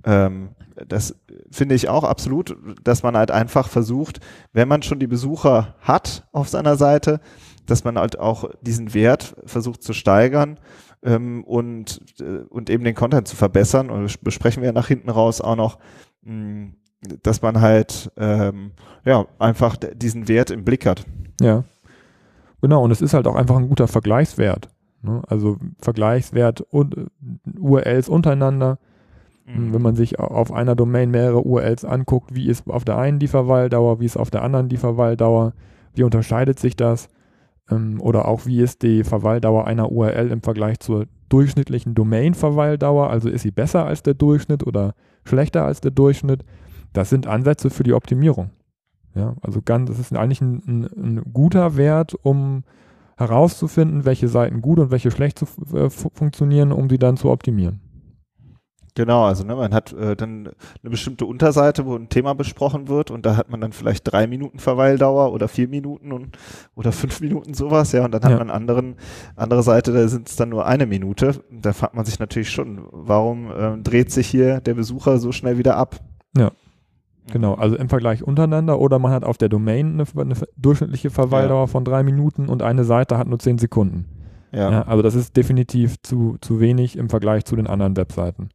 genau. 0.05 0.27
ähm, 0.27 0.49
das 0.89 1.15
finde 1.51 1.75
ich 1.75 1.89
auch 1.89 2.05
absolut, 2.05 2.57
dass 2.83 3.03
man 3.03 3.17
halt 3.17 3.31
einfach 3.31 3.69
versucht, 3.69 4.21
wenn 4.53 4.69
man 4.69 4.83
schon 4.83 4.99
die 4.99 5.07
Besucher 5.07 5.75
hat 5.81 6.27
auf 6.33 6.49
seiner 6.49 6.77
Seite, 6.77 7.21
dass 7.67 7.85
man 7.85 7.99
halt 7.99 8.19
auch 8.19 8.51
diesen 8.63 8.95
Wert 8.95 9.37
versucht 9.45 9.83
zu 9.83 9.93
steigern 9.93 10.59
ähm, 11.03 11.45
und, 11.45 12.01
äh, 12.21 12.45
und 12.49 12.71
eben 12.71 12.85
den 12.85 12.95
Content 12.95 13.29
zu 13.29 13.37
verbessern. 13.37 13.91
Und 13.91 14.23
besprechen 14.25 14.63
wir 14.63 14.73
nach 14.73 14.89
hinten 14.89 15.11
raus 15.11 15.41
auch 15.41 15.57
noch, 15.57 15.79
mh, 16.23 16.33
hm, 16.33 16.75
dass 17.23 17.43
man 17.43 17.61
halt 17.61 18.11
ähm, 18.17 18.73
ja 19.05 19.27
einfach 19.39 19.77
diesen 19.77 20.29
Wert 20.29 20.51
im 20.51 20.65
Blick 20.65 20.87
hat. 20.87 21.05
Ja. 21.41 21.65
Genau, 22.61 22.85
und 22.85 22.91
es 22.91 23.01
ist 23.01 23.15
halt 23.15 23.27
auch 23.27 23.37
einfach 23.37 23.57
ein 23.57 23.69
guter 23.69 23.89
Vergleichswert. 23.89 24.69
Ne? 25.03 25.23
Also 25.27 25.57
Vergleichswert 25.79 26.61
und 26.61 26.97
uh, 26.97 27.07
URLs 27.59 28.09
untereinander. 28.09 28.79
Mhm. 29.47 29.73
Wenn 29.73 29.83
man 29.83 29.97
sich 29.97 30.19
auf 30.19 30.53
einer 30.53 30.77
Domain 30.77 31.11
mehrere 31.11 31.43
URLs 31.43 31.85
anguckt, 31.85 32.35
wie 32.35 32.49
ist 32.49 32.69
auf 32.69 32.85
der 32.85 32.99
einen 32.99 33.19
die 33.19 33.29
Verweildauer, 33.29 34.01
wie 34.01 34.07
ist 34.07 34.19
auf 34.19 34.31
der 34.31 34.43
anderen 34.43 34.69
die 34.69 34.77
Verweildauer, 34.77 35.55
wie 35.95 36.03
unterscheidet 36.03 36.59
sich 36.59 36.77
das? 36.77 37.09
Ähm, 37.71 38.01
oder 38.01 38.29
auch 38.29 38.45
wie 38.45 38.61
ist 38.61 38.83
die 38.83 39.05
Verweildauer 39.05 39.67
einer 39.67 39.91
URL 39.91 40.31
im 40.31 40.43
Vergleich 40.43 40.81
zur 40.81 41.07
durchschnittlichen 41.31 41.95
Domain-Verweildauer? 41.95 43.09
Also 43.09 43.31
ist 43.31 43.43
sie 43.43 43.51
besser 43.51 43.87
als 43.87 44.03
der 44.03 44.15
Durchschnitt 44.15 44.67
oder 44.67 44.95
schlechter 45.25 45.65
als 45.65 45.81
der 45.81 45.93
Durchschnitt? 45.93 46.45
Das 46.93 47.11
sind 47.11 47.27
Ansätze 47.27 47.71
für 47.71 47.83
die 47.83 47.95
Optimierung. 47.95 48.51
Ja, 49.15 49.35
also 49.43 49.61
ganz, 49.63 49.91
das 49.91 49.99
ist 49.99 50.15
eigentlich 50.15 50.41
ein, 50.41 50.63
ein, 50.67 50.85
ein, 50.85 51.33
guter 51.33 51.77
Wert, 51.77 52.15
um 52.23 52.63
herauszufinden, 53.17 54.05
welche 54.05 54.29
Seiten 54.29 54.63
gut 54.63 54.79
und 54.79 54.91
welche 54.91 55.11
schlecht 55.11 55.39
zu, 55.39 55.47
äh, 55.75 55.91
funktionieren, 55.91 56.73
um 56.73 56.89
sie 56.89 56.99
dann 56.99 57.17
zu 57.17 57.31
optimieren. 57.31 57.81
Genau, 58.95 59.25
also 59.25 59.45
ne, 59.45 59.55
man 59.55 59.73
hat 59.73 59.93
äh, 59.93 60.17
dann 60.17 60.49
eine 60.83 60.91
bestimmte 60.91 61.27
Unterseite, 61.27 61.87
wo 61.87 61.97
ein 61.97 62.09
Thema 62.09 62.35
besprochen 62.35 62.89
wird 62.89 63.11
und 63.11 63.25
da 63.25 63.37
hat 63.37 63.51
man 63.51 63.61
dann 63.61 63.73
vielleicht 63.73 64.11
drei 64.11 64.27
Minuten 64.27 64.59
Verweildauer 64.59 65.33
oder 65.33 65.49
vier 65.49 65.69
Minuten 65.69 66.13
und, 66.13 66.37
oder 66.75 66.93
fünf 66.93 67.21
Minuten 67.21 67.55
sowas, 67.55 67.93
ja, 67.93 68.05
und 68.05 68.13
dann 68.13 68.23
hat 68.23 68.33
ja. 68.33 68.39
man 68.39 68.51
anderen, 68.51 68.97
andere 69.37 69.63
Seite, 69.63 69.93
da 69.93 70.09
sind 70.09 70.29
es 70.29 70.37
dann 70.37 70.49
nur 70.49 70.67
eine 70.67 70.87
Minute. 70.87 71.43
Da 71.51 71.73
fragt 71.73 71.95
man 71.95 72.05
sich 72.05 72.19
natürlich 72.19 72.51
schon, 72.51 72.87
warum 72.91 73.51
äh, 73.51 73.79
dreht 73.79 74.11
sich 74.11 74.27
hier 74.29 74.61
der 74.61 74.75
Besucher 74.75 75.19
so 75.19 75.33
schnell 75.33 75.59
wieder 75.59 75.77
ab? 75.77 76.01
Ja. 76.37 76.51
Genau, 77.33 77.55
also 77.55 77.77
im 77.77 77.89
Vergleich 77.89 78.23
untereinander 78.23 78.79
oder 78.81 78.99
man 78.99 79.13
hat 79.13 79.25
auf 79.25 79.39
der 79.39 79.49
Domain 79.49 80.01
eine, 80.01 80.05
eine 80.17 80.35
durchschnittliche 80.57 81.11
Verweildauer 81.11 81.63
ja. 81.63 81.67
von 81.67 81.85
drei 81.85 82.03
Minuten 82.03 82.49
und 82.49 82.63
eine 82.63 82.85
Seite 82.85 83.19
hat 83.19 83.29
nur 83.29 83.39
zehn 83.39 83.59
Sekunden. 83.59 84.07
Ja. 84.53 84.71
ja. 84.71 84.83
Also 84.83 85.03
das 85.03 85.15
ist 85.15 85.37
definitiv 85.37 85.97
zu, 86.03 86.37
zu 86.41 86.61
wenig 86.61 86.97
im 86.97 87.09
Vergleich 87.09 87.45
zu 87.45 87.57
den 87.57 87.67
anderen 87.67 87.97
Webseiten. 87.97 88.51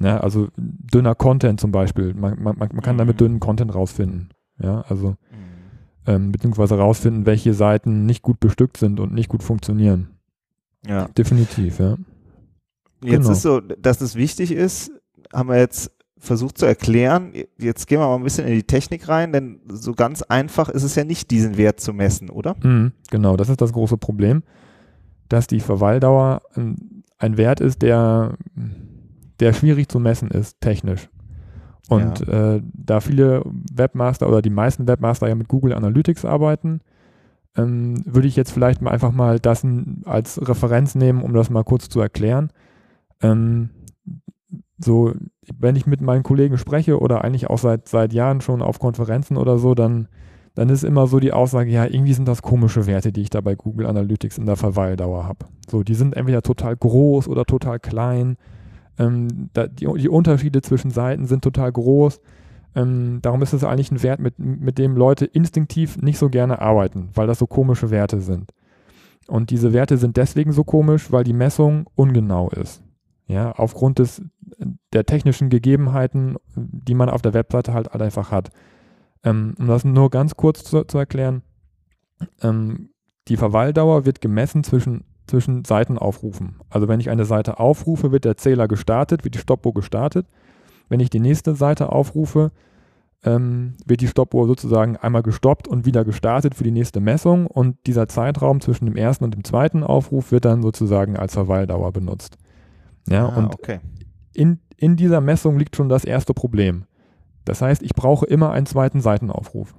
Ja, 0.00 0.18
also 0.20 0.48
dünner 0.56 1.14
Content 1.14 1.60
zum 1.60 1.72
Beispiel. 1.72 2.14
Man, 2.14 2.40
man, 2.40 2.56
man 2.56 2.80
kann 2.82 2.94
mhm. 2.96 2.98
damit 2.98 3.20
dünnen 3.20 3.40
Content 3.40 3.74
rausfinden. 3.74 4.30
Ja, 4.62 4.82
also 4.82 5.10
mhm. 5.10 5.16
ähm, 6.06 6.32
beziehungsweise 6.32 6.76
rausfinden, 6.76 7.26
welche 7.26 7.52
Seiten 7.52 8.06
nicht 8.06 8.22
gut 8.22 8.38
bestückt 8.38 8.76
sind 8.76 9.00
und 9.00 9.12
nicht 9.12 9.28
gut 9.28 9.42
funktionieren. 9.42 10.10
Ja. 10.86 11.08
Definitiv, 11.08 11.80
ja. 11.80 11.96
Jetzt 13.02 13.22
genau. 13.22 13.30
ist 13.30 13.42
so, 13.42 13.60
dass 13.60 14.00
es 14.00 14.14
wichtig 14.14 14.52
ist, 14.52 14.92
haben 15.32 15.48
wir 15.48 15.58
jetzt 15.58 15.92
versucht 16.18 16.58
zu 16.58 16.66
erklären. 16.66 17.32
Jetzt 17.58 17.86
gehen 17.86 18.00
wir 18.00 18.06
mal 18.06 18.16
ein 18.16 18.24
bisschen 18.24 18.46
in 18.46 18.54
die 18.54 18.64
Technik 18.64 19.08
rein, 19.08 19.32
denn 19.32 19.60
so 19.68 19.92
ganz 19.92 20.22
einfach 20.22 20.68
ist 20.68 20.82
es 20.82 20.94
ja 20.94 21.04
nicht, 21.04 21.30
diesen 21.30 21.56
Wert 21.56 21.80
zu 21.80 21.92
messen, 21.92 22.30
oder? 22.30 22.56
Mhm, 22.62 22.92
genau, 23.10 23.36
das 23.36 23.48
ist 23.48 23.60
das 23.60 23.72
große 23.72 23.96
Problem, 23.96 24.42
dass 25.28 25.46
die 25.46 25.60
Verweildauer 25.60 26.42
ein, 26.54 27.04
ein 27.18 27.36
Wert 27.36 27.60
ist, 27.60 27.82
der, 27.82 28.34
der 29.40 29.52
schwierig 29.52 29.88
zu 29.88 30.00
messen 30.00 30.30
ist, 30.30 30.60
technisch. 30.60 31.08
Und 31.88 32.26
ja. 32.26 32.56
äh, 32.56 32.62
da 32.74 33.00
viele 33.00 33.42
Webmaster 33.72 34.28
oder 34.28 34.42
die 34.42 34.50
meisten 34.50 34.86
Webmaster 34.86 35.28
ja 35.28 35.34
mit 35.34 35.48
Google 35.48 35.72
Analytics 35.72 36.24
arbeiten, 36.24 36.80
ähm, 37.56 38.02
würde 38.04 38.28
ich 38.28 38.36
jetzt 38.36 38.52
vielleicht 38.52 38.82
mal 38.82 38.90
einfach 38.90 39.12
mal 39.12 39.38
das 39.38 39.66
als 40.04 40.46
Referenz 40.46 40.94
nehmen, 40.94 41.22
um 41.22 41.32
das 41.32 41.48
mal 41.48 41.64
kurz 41.64 41.88
zu 41.88 42.00
erklären. 42.00 42.50
Ähm, 43.22 43.70
so, 44.78 45.12
wenn 45.58 45.76
ich 45.76 45.86
mit 45.86 46.00
meinen 46.00 46.22
Kollegen 46.22 46.56
spreche 46.56 47.00
oder 47.00 47.24
eigentlich 47.24 47.50
auch 47.50 47.58
seit, 47.58 47.88
seit 47.88 48.12
Jahren 48.12 48.40
schon 48.40 48.62
auf 48.62 48.78
Konferenzen 48.78 49.36
oder 49.36 49.58
so, 49.58 49.74
dann, 49.74 50.08
dann 50.54 50.68
ist 50.68 50.84
immer 50.84 51.06
so 51.06 51.18
die 51.18 51.32
Aussage, 51.32 51.70
ja, 51.70 51.84
irgendwie 51.84 52.12
sind 52.12 52.28
das 52.28 52.42
komische 52.42 52.86
Werte, 52.86 53.12
die 53.12 53.22
ich 53.22 53.30
da 53.30 53.40
bei 53.40 53.56
Google 53.56 53.86
Analytics 53.86 54.38
in 54.38 54.46
der 54.46 54.56
Verweildauer 54.56 55.24
habe. 55.24 55.46
So, 55.68 55.82
die 55.82 55.94
sind 55.94 56.16
entweder 56.16 56.42
total 56.42 56.76
groß 56.76 57.28
oder 57.28 57.44
total 57.44 57.80
klein. 57.80 58.36
Ähm, 58.98 59.50
da, 59.52 59.66
die, 59.66 59.86
die 59.98 60.08
Unterschiede 60.08 60.62
zwischen 60.62 60.90
Seiten 60.90 61.26
sind 61.26 61.42
total 61.42 61.72
groß. 61.72 62.20
Ähm, 62.76 63.18
darum 63.22 63.42
ist 63.42 63.52
es 63.52 63.64
eigentlich 63.64 63.90
ein 63.90 64.02
Wert, 64.02 64.20
mit, 64.20 64.38
mit 64.38 64.78
dem 64.78 64.96
Leute 64.96 65.24
instinktiv 65.24 65.98
nicht 65.98 66.18
so 66.18 66.28
gerne 66.28 66.60
arbeiten, 66.60 67.08
weil 67.14 67.26
das 67.26 67.40
so 67.40 67.46
komische 67.46 67.90
Werte 67.90 68.20
sind. 68.20 68.52
Und 69.26 69.50
diese 69.50 69.72
Werte 69.72 69.98
sind 69.98 70.16
deswegen 70.16 70.52
so 70.52 70.64
komisch, 70.64 71.10
weil 71.10 71.24
die 71.24 71.32
Messung 71.32 71.86
ungenau 71.96 72.48
ist. 72.50 72.82
Ja, 73.28 73.52
aufgrund 73.52 73.98
des, 73.98 74.22
der 74.92 75.04
technischen 75.04 75.50
Gegebenheiten, 75.50 76.36
die 76.56 76.94
man 76.94 77.10
auf 77.10 77.22
der 77.22 77.34
Webseite 77.34 77.74
halt, 77.74 77.92
halt 77.92 78.02
einfach 78.02 78.30
hat. 78.30 78.50
Ähm, 79.22 79.54
um 79.58 79.66
das 79.66 79.84
nur 79.84 80.08
ganz 80.10 80.34
kurz 80.34 80.64
zu, 80.64 80.84
zu 80.84 80.96
erklären, 80.96 81.42
ähm, 82.40 82.90
die 83.28 83.36
Verweildauer 83.36 84.06
wird 84.06 84.22
gemessen 84.22 84.64
zwischen, 84.64 85.04
zwischen 85.26 85.66
Seitenaufrufen. 85.66 86.56
Also 86.70 86.88
wenn 86.88 87.00
ich 87.00 87.10
eine 87.10 87.26
Seite 87.26 87.60
aufrufe, 87.60 88.12
wird 88.12 88.24
der 88.24 88.38
Zähler 88.38 88.66
gestartet, 88.66 89.24
wird 89.24 89.34
die 89.34 89.40
Stoppuhr 89.40 89.74
gestartet. 89.74 90.26
Wenn 90.88 91.00
ich 91.00 91.10
die 91.10 91.20
nächste 91.20 91.54
Seite 91.54 91.92
aufrufe, 91.92 92.50
ähm, 93.24 93.74
wird 93.84 94.00
die 94.00 94.08
Stoppuhr 94.08 94.46
sozusagen 94.46 94.96
einmal 94.96 95.22
gestoppt 95.22 95.68
und 95.68 95.84
wieder 95.84 96.04
gestartet 96.06 96.54
für 96.54 96.64
die 96.64 96.70
nächste 96.70 97.00
Messung 97.00 97.46
und 97.46 97.76
dieser 97.86 98.08
Zeitraum 98.08 98.62
zwischen 98.62 98.86
dem 98.86 98.96
ersten 98.96 99.24
und 99.24 99.34
dem 99.34 99.44
zweiten 99.44 99.82
Aufruf 99.82 100.32
wird 100.32 100.46
dann 100.46 100.62
sozusagen 100.62 101.16
als 101.16 101.34
Verweildauer 101.34 101.92
benutzt. 101.92 102.38
Ja, 103.10 103.28
ah, 103.28 103.36
und 103.36 103.54
okay. 103.54 103.80
in, 104.34 104.60
in 104.76 104.96
dieser 104.96 105.20
Messung 105.20 105.58
liegt 105.58 105.76
schon 105.76 105.88
das 105.88 106.04
erste 106.04 106.34
Problem. 106.34 106.84
Das 107.44 107.62
heißt, 107.62 107.82
ich 107.82 107.94
brauche 107.94 108.26
immer 108.26 108.52
einen 108.52 108.66
zweiten 108.66 109.00
Seitenaufruf, 109.00 109.74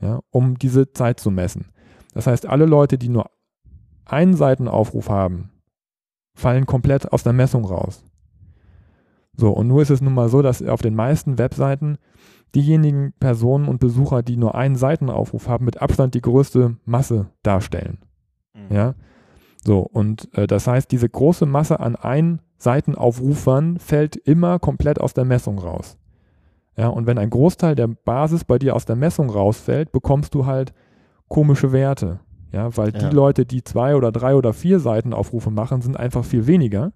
ja, 0.00 0.20
um 0.30 0.58
diese 0.58 0.92
Zeit 0.92 1.20
zu 1.20 1.30
messen. 1.30 1.66
Das 2.14 2.26
heißt, 2.26 2.46
alle 2.46 2.66
Leute, 2.66 2.98
die 2.98 3.08
nur 3.08 3.30
einen 4.04 4.34
Seitenaufruf 4.34 5.08
haben, 5.08 5.50
fallen 6.34 6.66
komplett 6.66 7.12
aus 7.12 7.22
der 7.22 7.32
Messung 7.32 7.64
raus. 7.64 8.04
So, 9.36 9.50
und 9.50 9.68
nur 9.68 9.82
ist 9.82 9.90
es 9.90 10.00
nun 10.00 10.14
mal 10.14 10.28
so, 10.28 10.42
dass 10.42 10.62
auf 10.62 10.82
den 10.82 10.94
meisten 10.94 11.38
Webseiten 11.38 11.98
diejenigen 12.54 13.12
Personen 13.20 13.68
und 13.68 13.78
Besucher, 13.78 14.22
die 14.22 14.36
nur 14.36 14.54
einen 14.54 14.76
Seitenaufruf 14.76 15.48
haben, 15.48 15.64
mit 15.64 15.80
Abstand 15.80 16.14
die 16.14 16.20
größte 16.20 16.76
Masse 16.84 17.30
darstellen. 17.42 17.98
Mhm. 18.54 18.74
Ja, 18.74 18.94
so, 19.64 19.80
und 19.80 20.28
äh, 20.36 20.46
das 20.46 20.66
heißt, 20.66 20.90
diese 20.90 21.08
große 21.08 21.46
Masse 21.46 21.80
an 21.80 21.96
ein 21.96 22.40
Seitenaufrufern 22.58 23.78
fällt 23.78 24.16
immer 24.16 24.58
komplett 24.58 25.00
aus 25.00 25.14
der 25.14 25.24
Messung 25.24 25.58
raus. 25.58 25.96
Ja, 26.76 26.88
und 26.88 27.06
wenn 27.06 27.18
ein 27.18 27.30
Großteil 27.30 27.74
der 27.74 27.88
Basis 27.88 28.44
bei 28.44 28.58
dir 28.58 28.74
aus 28.74 28.84
der 28.84 28.96
Messung 28.96 29.28
rausfällt, 29.28 29.92
bekommst 29.92 30.34
du 30.34 30.46
halt 30.46 30.72
komische 31.28 31.72
Werte. 31.72 32.20
Ja, 32.52 32.76
weil 32.76 32.92
ja. 32.92 33.08
die 33.08 33.14
Leute, 33.14 33.46
die 33.46 33.62
zwei 33.62 33.94
oder 33.96 34.12
drei 34.12 34.34
oder 34.34 34.52
vier 34.52 34.80
Seitenaufrufe 34.80 35.50
machen, 35.50 35.82
sind 35.82 35.96
einfach 35.96 36.24
viel 36.24 36.46
weniger. 36.46 36.92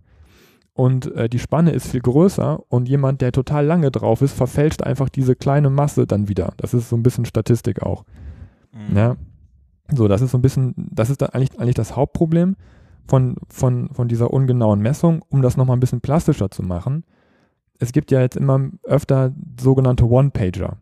Und 0.73 1.15
äh, 1.15 1.29
die 1.29 1.39
Spanne 1.39 1.71
ist 1.71 1.87
viel 1.87 2.01
größer 2.01 2.61
und 2.69 2.89
jemand, 2.89 3.21
der 3.21 3.31
total 3.31 3.65
lange 3.65 3.93
drauf 3.93 4.23
ist, 4.23 4.33
verfälscht 4.33 4.83
einfach 4.83 5.09
diese 5.09 5.37
kleine 5.37 5.71
Masse 5.71 6.07
dann 6.07 6.29
wieder. 6.29 6.53
Das 6.57 6.75
ist 6.75 6.89
so 6.89 6.97
ein 6.97 7.05
bisschen 7.05 7.27
Statistik 7.27 7.83
auch. 7.83 8.05
Mhm. 8.73 8.97
Ja. 8.97 9.17
So, 9.93 10.09
das 10.09 10.23
ist 10.23 10.31
so 10.31 10.39
ein 10.39 10.43
bisschen, 10.43 10.75
das 10.77 11.11
ist 11.11 11.21
da 11.21 11.27
eigentlich, 11.27 11.59
eigentlich 11.59 11.75
das 11.75 11.97
Hauptproblem 11.97 12.57
von, 13.07 13.37
von, 13.49 13.91
von 13.93 14.09
dieser 14.09 14.33
ungenauen 14.33 14.81
Messung, 14.81 15.23
um 15.29 15.43
das 15.43 15.57
nochmal 15.57 15.77
ein 15.77 15.81
bisschen 15.81 16.01
plastischer 16.01 16.51
zu 16.51 16.63
machen. 16.63 17.05
Es 17.79 17.93
gibt 17.93 18.11
ja 18.11 18.21
jetzt 18.21 18.37
immer 18.37 18.71
öfter 18.85 19.33
sogenannte 19.61 20.09
One-Pager. 20.09 20.79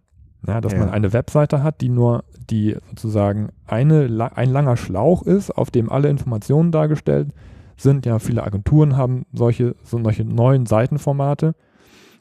Ja, 0.47 0.61
dass 0.61 0.73
ja. 0.73 0.81
man 0.81 0.91
eine 0.91 1.13
Webseite 1.13 1.63
hat, 1.63 1.81
die 1.81 1.89
nur, 1.89 2.25
die 2.51 2.77
sozusagen 2.91 3.51
eine, 3.67 4.31
ein 4.35 4.51
langer 4.51 4.77
Schlauch 4.77 5.23
ist, 5.23 5.51
auf 5.51 5.71
dem 5.71 5.91
alle 5.91 6.09
Informationen 6.09 6.73
dargestellt 6.73 7.29
sind. 7.77 8.07
Ja, 8.07 8.19
viele 8.19 8.43
Agenturen 8.43 8.97
haben 8.97 9.25
solche, 9.33 9.77
solche 9.85 10.25
neuen 10.25 10.67
Seitenformate. 10.67 11.55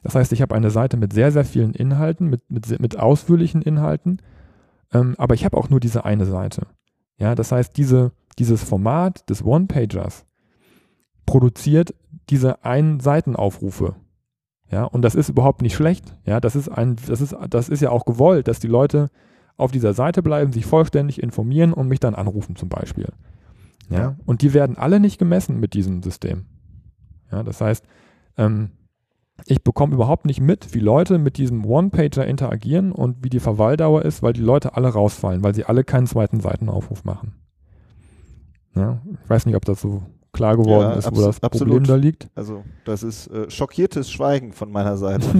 Das 0.04 0.14
heißt, 0.14 0.32
ich 0.32 0.40
habe 0.40 0.54
eine 0.54 0.70
Seite 0.70 0.96
mit 0.96 1.12
sehr, 1.12 1.32
sehr 1.32 1.44
vielen 1.44 1.74
Inhalten, 1.74 2.28
mit, 2.28 2.48
mit, 2.48 2.80
mit 2.80 2.98
ausführlichen 2.98 3.60
Inhalten 3.62 4.18
ähm, 4.92 5.14
aber 5.18 5.34
ich 5.34 5.44
habe 5.44 5.56
auch 5.56 5.70
nur 5.70 5.80
diese 5.80 6.04
eine 6.04 6.26
Seite. 6.26 6.66
Ja, 7.18 7.34
das 7.34 7.52
heißt, 7.52 7.76
diese, 7.76 8.12
dieses 8.38 8.62
Format 8.62 9.28
des 9.30 9.44
One-Pagers 9.44 10.24
produziert 11.26 11.94
diese 12.30 12.64
einen 12.64 13.00
Seitenaufrufe. 13.00 13.96
Ja, 14.70 14.84
und 14.84 15.02
das 15.02 15.14
ist 15.14 15.28
überhaupt 15.28 15.60
nicht 15.60 15.74
schlecht. 15.74 16.16
Ja, 16.24 16.40
das 16.40 16.56
ist 16.56 16.68
ein, 16.68 16.96
das 17.06 17.20
ist, 17.20 17.36
das 17.50 17.68
ist 17.68 17.80
ja 17.80 17.90
auch 17.90 18.06
gewollt, 18.06 18.48
dass 18.48 18.58
die 18.58 18.68
Leute 18.68 19.10
auf 19.56 19.70
dieser 19.70 19.92
Seite 19.92 20.22
bleiben, 20.22 20.52
sich 20.52 20.64
vollständig 20.64 21.22
informieren 21.22 21.72
und 21.74 21.88
mich 21.88 22.00
dann 22.00 22.14
anrufen 22.14 22.56
zum 22.56 22.70
Beispiel. 22.70 23.12
Ja, 23.90 23.98
ja. 23.98 24.16
und 24.24 24.42
die 24.42 24.54
werden 24.54 24.78
alle 24.78 24.98
nicht 24.98 25.18
gemessen 25.18 25.60
mit 25.60 25.74
diesem 25.74 26.02
System. 26.02 26.46
Ja, 27.30 27.42
das 27.42 27.60
heißt, 27.60 27.84
ähm, 28.38 28.70
ich 29.46 29.62
bekomme 29.62 29.94
überhaupt 29.94 30.26
nicht 30.26 30.40
mit, 30.40 30.74
wie 30.74 30.78
Leute 30.78 31.18
mit 31.18 31.36
diesem 31.36 31.64
One-Pager 31.64 32.26
interagieren 32.26 32.92
und 32.92 33.24
wie 33.24 33.30
die 33.30 33.40
Verweildauer 33.40 34.04
ist, 34.04 34.22
weil 34.22 34.32
die 34.32 34.40
Leute 34.40 34.76
alle 34.76 34.88
rausfallen, 34.88 35.42
weil 35.42 35.54
sie 35.54 35.64
alle 35.64 35.84
keinen 35.84 36.06
zweiten 36.06 36.40
Seitenaufruf 36.40 37.04
machen. 37.04 37.34
Ja, 38.74 39.02
ich 39.22 39.30
weiß 39.30 39.46
nicht, 39.46 39.56
ob 39.56 39.64
das 39.64 39.80
so 39.80 40.02
klar 40.32 40.56
geworden 40.56 40.92
ja, 40.92 40.94
ist, 40.94 41.14
wo 41.14 41.20
das 41.20 41.40
Problem 41.40 41.84
da 41.84 41.94
liegt. 41.96 42.28
Also 42.34 42.64
das 42.84 43.02
ist 43.02 43.26
äh, 43.28 43.50
schockiertes 43.50 44.10
Schweigen 44.10 44.52
von 44.52 44.70
meiner 44.72 44.96
Seite. 44.96 45.26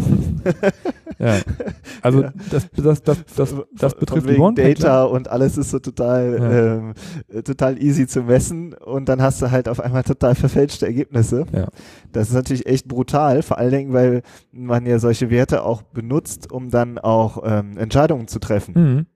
ja, 1.22 1.38
also 2.02 2.22
ja. 2.22 2.32
Das, 2.50 2.68
das, 2.72 3.02
das, 3.02 3.24
das, 3.36 3.54
das 3.72 3.94
betrifft 3.94 4.28
die 4.28 4.38
One 4.38 4.54
Data 4.54 5.04
und 5.04 5.28
alles 5.28 5.56
ist 5.56 5.70
so 5.70 5.78
total, 5.78 6.38
ja. 6.38 6.74
ähm, 6.74 6.94
äh, 7.28 7.42
total 7.42 7.80
easy 7.80 8.08
zu 8.08 8.22
messen 8.24 8.74
und 8.74 9.08
dann 9.08 9.22
hast 9.22 9.40
du 9.40 9.50
halt 9.50 9.68
auf 9.68 9.78
einmal 9.78 10.02
total 10.02 10.34
verfälschte 10.34 10.84
Ergebnisse. 10.84 11.46
Ja. 11.52 11.68
Das 12.10 12.28
ist 12.28 12.34
natürlich 12.34 12.66
echt 12.66 12.88
brutal, 12.88 13.42
vor 13.42 13.58
allen 13.58 13.70
Dingen, 13.70 13.92
weil 13.92 14.22
man 14.50 14.84
ja 14.84 14.98
solche 14.98 15.30
Werte 15.30 15.62
auch 15.64 15.82
benutzt, 15.82 16.50
um 16.50 16.70
dann 16.70 16.98
auch 16.98 17.42
ähm, 17.44 17.78
Entscheidungen 17.78 18.26
zu 18.26 18.40
treffen. 18.40 18.74
Mhm. 18.74 19.06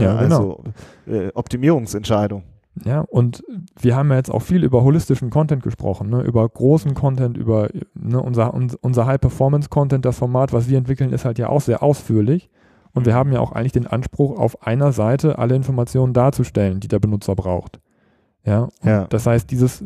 Ja, 0.00 0.16
also 0.16 0.62
genau. 1.04 1.20
äh, 1.26 1.30
Optimierungsentscheidungen. 1.34 2.53
Ja, 2.82 3.00
und 3.02 3.44
wir 3.80 3.94
haben 3.94 4.10
ja 4.10 4.16
jetzt 4.16 4.30
auch 4.30 4.42
viel 4.42 4.64
über 4.64 4.82
holistischen 4.82 5.30
Content 5.30 5.62
gesprochen, 5.62 6.10
ne? 6.10 6.22
über 6.22 6.48
großen 6.48 6.94
Content, 6.94 7.36
über 7.36 7.68
ne, 7.94 8.20
unser, 8.20 8.52
unser 8.52 9.06
High-Performance-Content, 9.06 10.04
das 10.04 10.18
Format, 10.18 10.52
was 10.52 10.68
wir 10.68 10.76
entwickeln, 10.76 11.12
ist 11.12 11.24
halt 11.24 11.38
ja 11.38 11.48
auch 11.48 11.60
sehr 11.60 11.82
ausführlich. 11.82 12.50
Und 12.92 13.06
wir 13.06 13.14
haben 13.14 13.32
ja 13.32 13.40
auch 13.40 13.52
eigentlich 13.52 13.72
den 13.72 13.86
Anspruch, 13.86 14.38
auf 14.38 14.66
einer 14.66 14.92
Seite 14.92 15.38
alle 15.38 15.56
Informationen 15.56 16.12
darzustellen, 16.12 16.80
die 16.80 16.88
der 16.88 17.00
Benutzer 17.00 17.34
braucht. 17.34 17.80
Ja, 18.44 18.68
ja. 18.84 19.06
das 19.06 19.26
heißt, 19.26 19.50
dieses, 19.50 19.84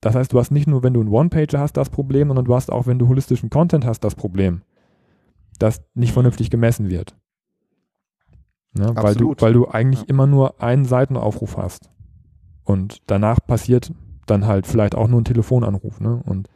das 0.00 0.14
heißt, 0.14 0.32
du 0.32 0.38
hast 0.38 0.50
nicht 0.50 0.66
nur, 0.66 0.82
wenn 0.82 0.92
du 0.92 1.00
einen 1.00 1.08
One-Pager 1.08 1.58
hast, 1.58 1.74
das 1.74 1.88
Problem, 1.88 2.28
sondern 2.28 2.44
du 2.44 2.54
hast 2.54 2.70
auch, 2.70 2.86
wenn 2.86 2.98
du 2.98 3.08
holistischen 3.08 3.50
Content 3.50 3.86
hast, 3.86 4.00
das 4.00 4.14
Problem, 4.14 4.62
das 5.58 5.82
nicht 5.94 6.10
mhm. 6.10 6.14
vernünftig 6.14 6.50
gemessen 6.50 6.90
wird. 6.90 7.16
Ne? 8.74 8.92
Weil, 8.94 9.14
du, 9.14 9.34
weil 9.38 9.52
du 9.52 9.68
eigentlich 9.68 10.00
ja. 10.00 10.06
immer 10.08 10.26
nur 10.26 10.60
einen 10.60 10.84
Seitenaufruf 10.84 11.56
hast. 11.56 11.90
Und 12.64 13.02
danach 13.06 13.38
passiert 13.46 13.92
dann 14.26 14.46
halt 14.46 14.66
vielleicht 14.66 14.94
auch 14.94 15.08
nur 15.08 15.20
ein 15.20 15.24
Telefonanruf. 15.24 16.00
Ne? 16.00 16.22
Und 16.24 16.48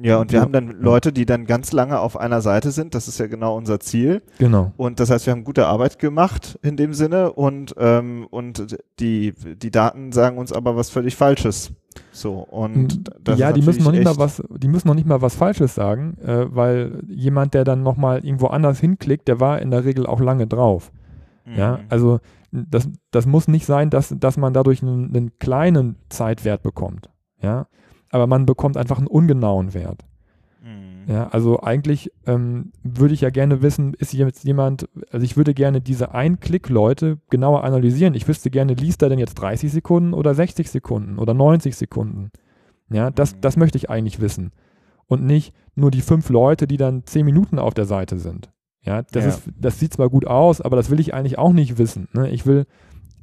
ja, 0.00 0.18
und 0.18 0.32
wir 0.32 0.38
ja, 0.38 0.42
haben 0.42 0.52
dann 0.52 0.80
Leute, 0.80 1.12
die 1.12 1.26
dann 1.26 1.44
ganz 1.44 1.72
lange 1.72 2.00
auf 2.00 2.16
einer 2.16 2.40
Seite 2.40 2.70
sind. 2.70 2.94
Das 2.94 3.08
ist 3.08 3.18
ja 3.18 3.26
genau 3.26 3.56
unser 3.56 3.78
Ziel. 3.78 4.22
Genau. 4.38 4.72
Und 4.76 5.00
das 5.00 5.10
heißt, 5.10 5.26
wir 5.26 5.32
haben 5.32 5.44
gute 5.44 5.66
Arbeit 5.66 5.98
gemacht 5.98 6.58
in 6.62 6.76
dem 6.76 6.94
Sinne 6.94 7.32
und, 7.32 7.74
ähm, 7.78 8.26
und 8.30 8.78
die, 9.00 9.32
die 9.32 9.70
Daten 9.70 10.12
sagen 10.12 10.38
uns 10.38 10.52
aber 10.52 10.76
was 10.76 10.88
völlig 10.88 11.16
Falsches. 11.16 11.72
So, 12.10 12.38
und 12.38 13.10
das 13.22 13.38
ja, 13.38 13.52
die 13.52 13.60
müssen 13.60 13.84
noch 13.84 13.92
nicht 13.92 14.04
mal 14.04 14.16
was, 14.16 14.42
die 14.48 14.68
müssen 14.68 14.88
noch 14.88 14.94
nicht 14.94 15.06
mal 15.06 15.20
was 15.20 15.34
Falsches 15.34 15.74
sagen, 15.74 16.16
äh, 16.24 16.46
weil 16.48 17.02
jemand, 17.08 17.52
der 17.52 17.64
dann 17.64 17.82
nochmal 17.82 18.24
irgendwo 18.24 18.46
anders 18.46 18.80
hinklickt, 18.80 19.28
der 19.28 19.40
war 19.40 19.60
in 19.60 19.70
der 19.70 19.84
Regel 19.84 20.06
auch 20.06 20.20
lange 20.20 20.46
drauf. 20.46 20.90
Mhm. 21.44 21.56
Ja, 21.56 21.80
also 21.90 22.20
das, 22.52 22.88
das 23.10 23.26
muss 23.26 23.48
nicht 23.48 23.66
sein, 23.66 23.90
dass, 23.90 24.14
dass 24.16 24.36
man 24.36 24.52
dadurch 24.52 24.82
einen, 24.82 25.14
einen 25.14 25.38
kleinen 25.38 25.96
Zeitwert 26.10 26.62
bekommt. 26.62 27.10
Ja, 27.40 27.66
aber 28.10 28.26
man 28.26 28.46
bekommt 28.46 28.76
einfach 28.76 28.98
einen 28.98 29.06
ungenauen 29.06 29.74
Wert. 29.74 30.04
Mhm. 30.62 31.10
Ja, 31.12 31.28
also 31.28 31.60
eigentlich 31.62 32.12
ähm, 32.26 32.72
würde 32.84 33.14
ich 33.14 33.22
ja 33.22 33.30
gerne 33.30 33.62
wissen, 33.62 33.94
ist 33.94 34.12
jetzt 34.12 34.44
jemand, 34.44 34.88
also 35.10 35.24
ich 35.24 35.36
würde 35.36 35.54
gerne 35.54 35.80
diese 35.80 36.12
Ein-Klick-Leute 36.14 37.18
genauer 37.30 37.64
analysieren. 37.64 38.14
Ich 38.14 38.28
wüsste 38.28 38.50
gerne, 38.50 38.74
liest 38.74 39.02
er 39.02 39.08
denn 39.08 39.18
jetzt 39.18 39.34
30 39.34 39.72
Sekunden 39.72 40.12
oder 40.12 40.34
60 40.34 40.70
Sekunden 40.70 41.18
oder 41.18 41.34
90 41.34 41.74
Sekunden? 41.74 42.30
Ja, 42.90 43.10
das, 43.10 43.34
mhm. 43.34 43.40
das 43.40 43.56
möchte 43.56 43.78
ich 43.78 43.90
eigentlich 43.90 44.20
wissen. 44.20 44.52
und 45.06 45.24
nicht 45.24 45.54
nur 45.74 45.90
die 45.90 46.00
fünf 46.00 46.28
Leute, 46.28 46.66
die 46.66 46.76
dann 46.76 47.04
zehn 47.06 47.24
Minuten 47.24 47.58
auf 47.58 47.74
der 47.74 47.86
Seite 47.86 48.18
sind. 48.18 48.50
Ja, 48.84 49.02
das, 49.02 49.24
Ja. 49.24 49.30
Ist, 49.30 49.42
das 49.60 49.78
sieht 49.78 49.92
zwar 49.92 50.08
gut 50.10 50.26
aus, 50.26 50.60
aber 50.60 50.76
das 50.76 50.90
will 50.90 50.98
ich 51.00 51.14
eigentlich 51.14 51.38
auch 51.38 51.52
nicht 51.52 51.78
wissen. 51.78 52.08
Ne? 52.12 52.30
Ich 52.30 52.46
will 52.46 52.66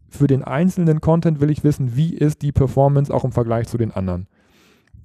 für 0.09 0.25
den 0.27 0.43
einzelnen 0.43 1.01
Content 1.01 1.39
will 1.41 1.51
ich 1.51 1.63
wissen, 1.63 1.95
wie 1.95 2.13
ist 2.15 2.41
die 2.41 2.51
Performance 2.51 3.13
auch 3.13 3.23
im 3.25 3.31
Vergleich 3.31 3.67
zu 3.67 3.77
den 3.77 3.91
anderen. 3.91 4.27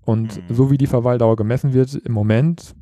Und 0.02 0.36
Mhm. 0.48 0.54
so 0.54 0.70
wie 0.70 0.78
die 0.78 0.86
Verweildauer 0.86 1.36
gemessen 1.36 1.72
wird 1.74 1.94
im 1.94 2.12
Moment 2.12 2.74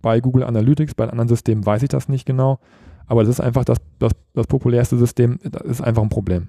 bei 0.00 0.20
Google 0.20 0.44
Analytics, 0.44 0.94
bei 0.94 1.08
anderen 1.08 1.28
Systemen 1.28 1.66
weiß 1.66 1.82
ich 1.82 1.88
das 1.88 2.08
nicht 2.08 2.24
genau, 2.24 2.58
aber 3.06 3.22
das 3.22 3.30
ist 3.30 3.40
einfach 3.40 3.64
das, 3.64 3.78
das, 3.98 4.12
das 4.34 4.46
populärste 4.46 4.96
System, 4.96 5.38
das 5.42 5.62
ist 5.62 5.80
einfach 5.80 6.02
ein 6.02 6.08
Problem, 6.08 6.48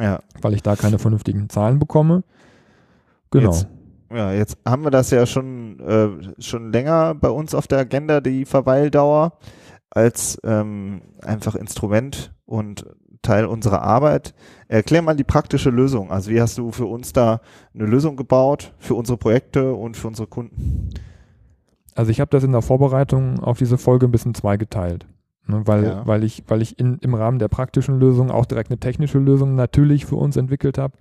Ja. 0.00 0.20
weil 0.42 0.54
ich 0.54 0.62
da 0.62 0.74
keine 0.74 0.98
vernünftigen 0.98 1.48
Zahlen 1.48 1.78
bekomme. 1.78 2.24
Genau. 3.30 3.50
Jetzt, 3.52 3.68
ja, 4.12 4.32
jetzt 4.32 4.58
haben 4.66 4.82
wir 4.84 4.90
das 4.90 5.10
ja 5.10 5.26
schon, 5.26 5.78
äh, 5.80 6.42
schon 6.42 6.72
länger 6.72 7.14
bei 7.14 7.28
uns 7.30 7.54
auf 7.54 7.68
der 7.68 7.78
Agenda, 7.78 8.20
die 8.20 8.44
Verweildauer, 8.46 9.32
als 9.90 10.38
ähm, 10.44 11.02
einfach 11.22 11.54
Instrument 11.54 12.34
und 12.44 12.86
Teil 13.22 13.46
unserer 13.46 13.82
Arbeit. 13.82 14.34
Erklär 14.68 15.02
mal 15.02 15.16
die 15.16 15.24
praktische 15.24 15.70
Lösung. 15.70 16.10
Also 16.10 16.30
wie 16.30 16.40
hast 16.40 16.56
du 16.58 16.70
für 16.70 16.86
uns 16.86 17.12
da 17.12 17.40
eine 17.74 17.86
Lösung 17.86 18.16
gebaut 18.16 18.74
für 18.78 18.94
unsere 18.94 19.18
Projekte 19.18 19.74
und 19.74 19.96
für 19.96 20.08
unsere 20.08 20.28
Kunden? 20.28 20.90
Also 21.94 22.10
ich 22.10 22.20
habe 22.20 22.30
das 22.30 22.44
in 22.44 22.52
der 22.52 22.62
Vorbereitung 22.62 23.40
auf 23.40 23.58
diese 23.58 23.76
Folge 23.76 24.06
ein 24.06 24.12
bisschen 24.12 24.34
zweigeteilt. 24.34 25.06
Ne, 25.46 25.62
weil, 25.64 25.84
Ja. 25.84 26.06
weil 26.06 26.22
ich, 26.24 26.44
weil 26.46 26.62
ich 26.62 26.78
in, 26.78 26.98
im 26.98 27.14
Rahmen 27.14 27.38
der 27.38 27.48
praktischen 27.48 27.98
Lösung 27.98 28.30
auch 28.30 28.44
direkt 28.44 28.70
eine 28.70 28.78
technische 28.78 29.18
Lösung 29.18 29.54
natürlich 29.54 30.04
für 30.06 30.16
uns 30.16 30.36
entwickelt 30.36 30.78
habe, 30.78 30.96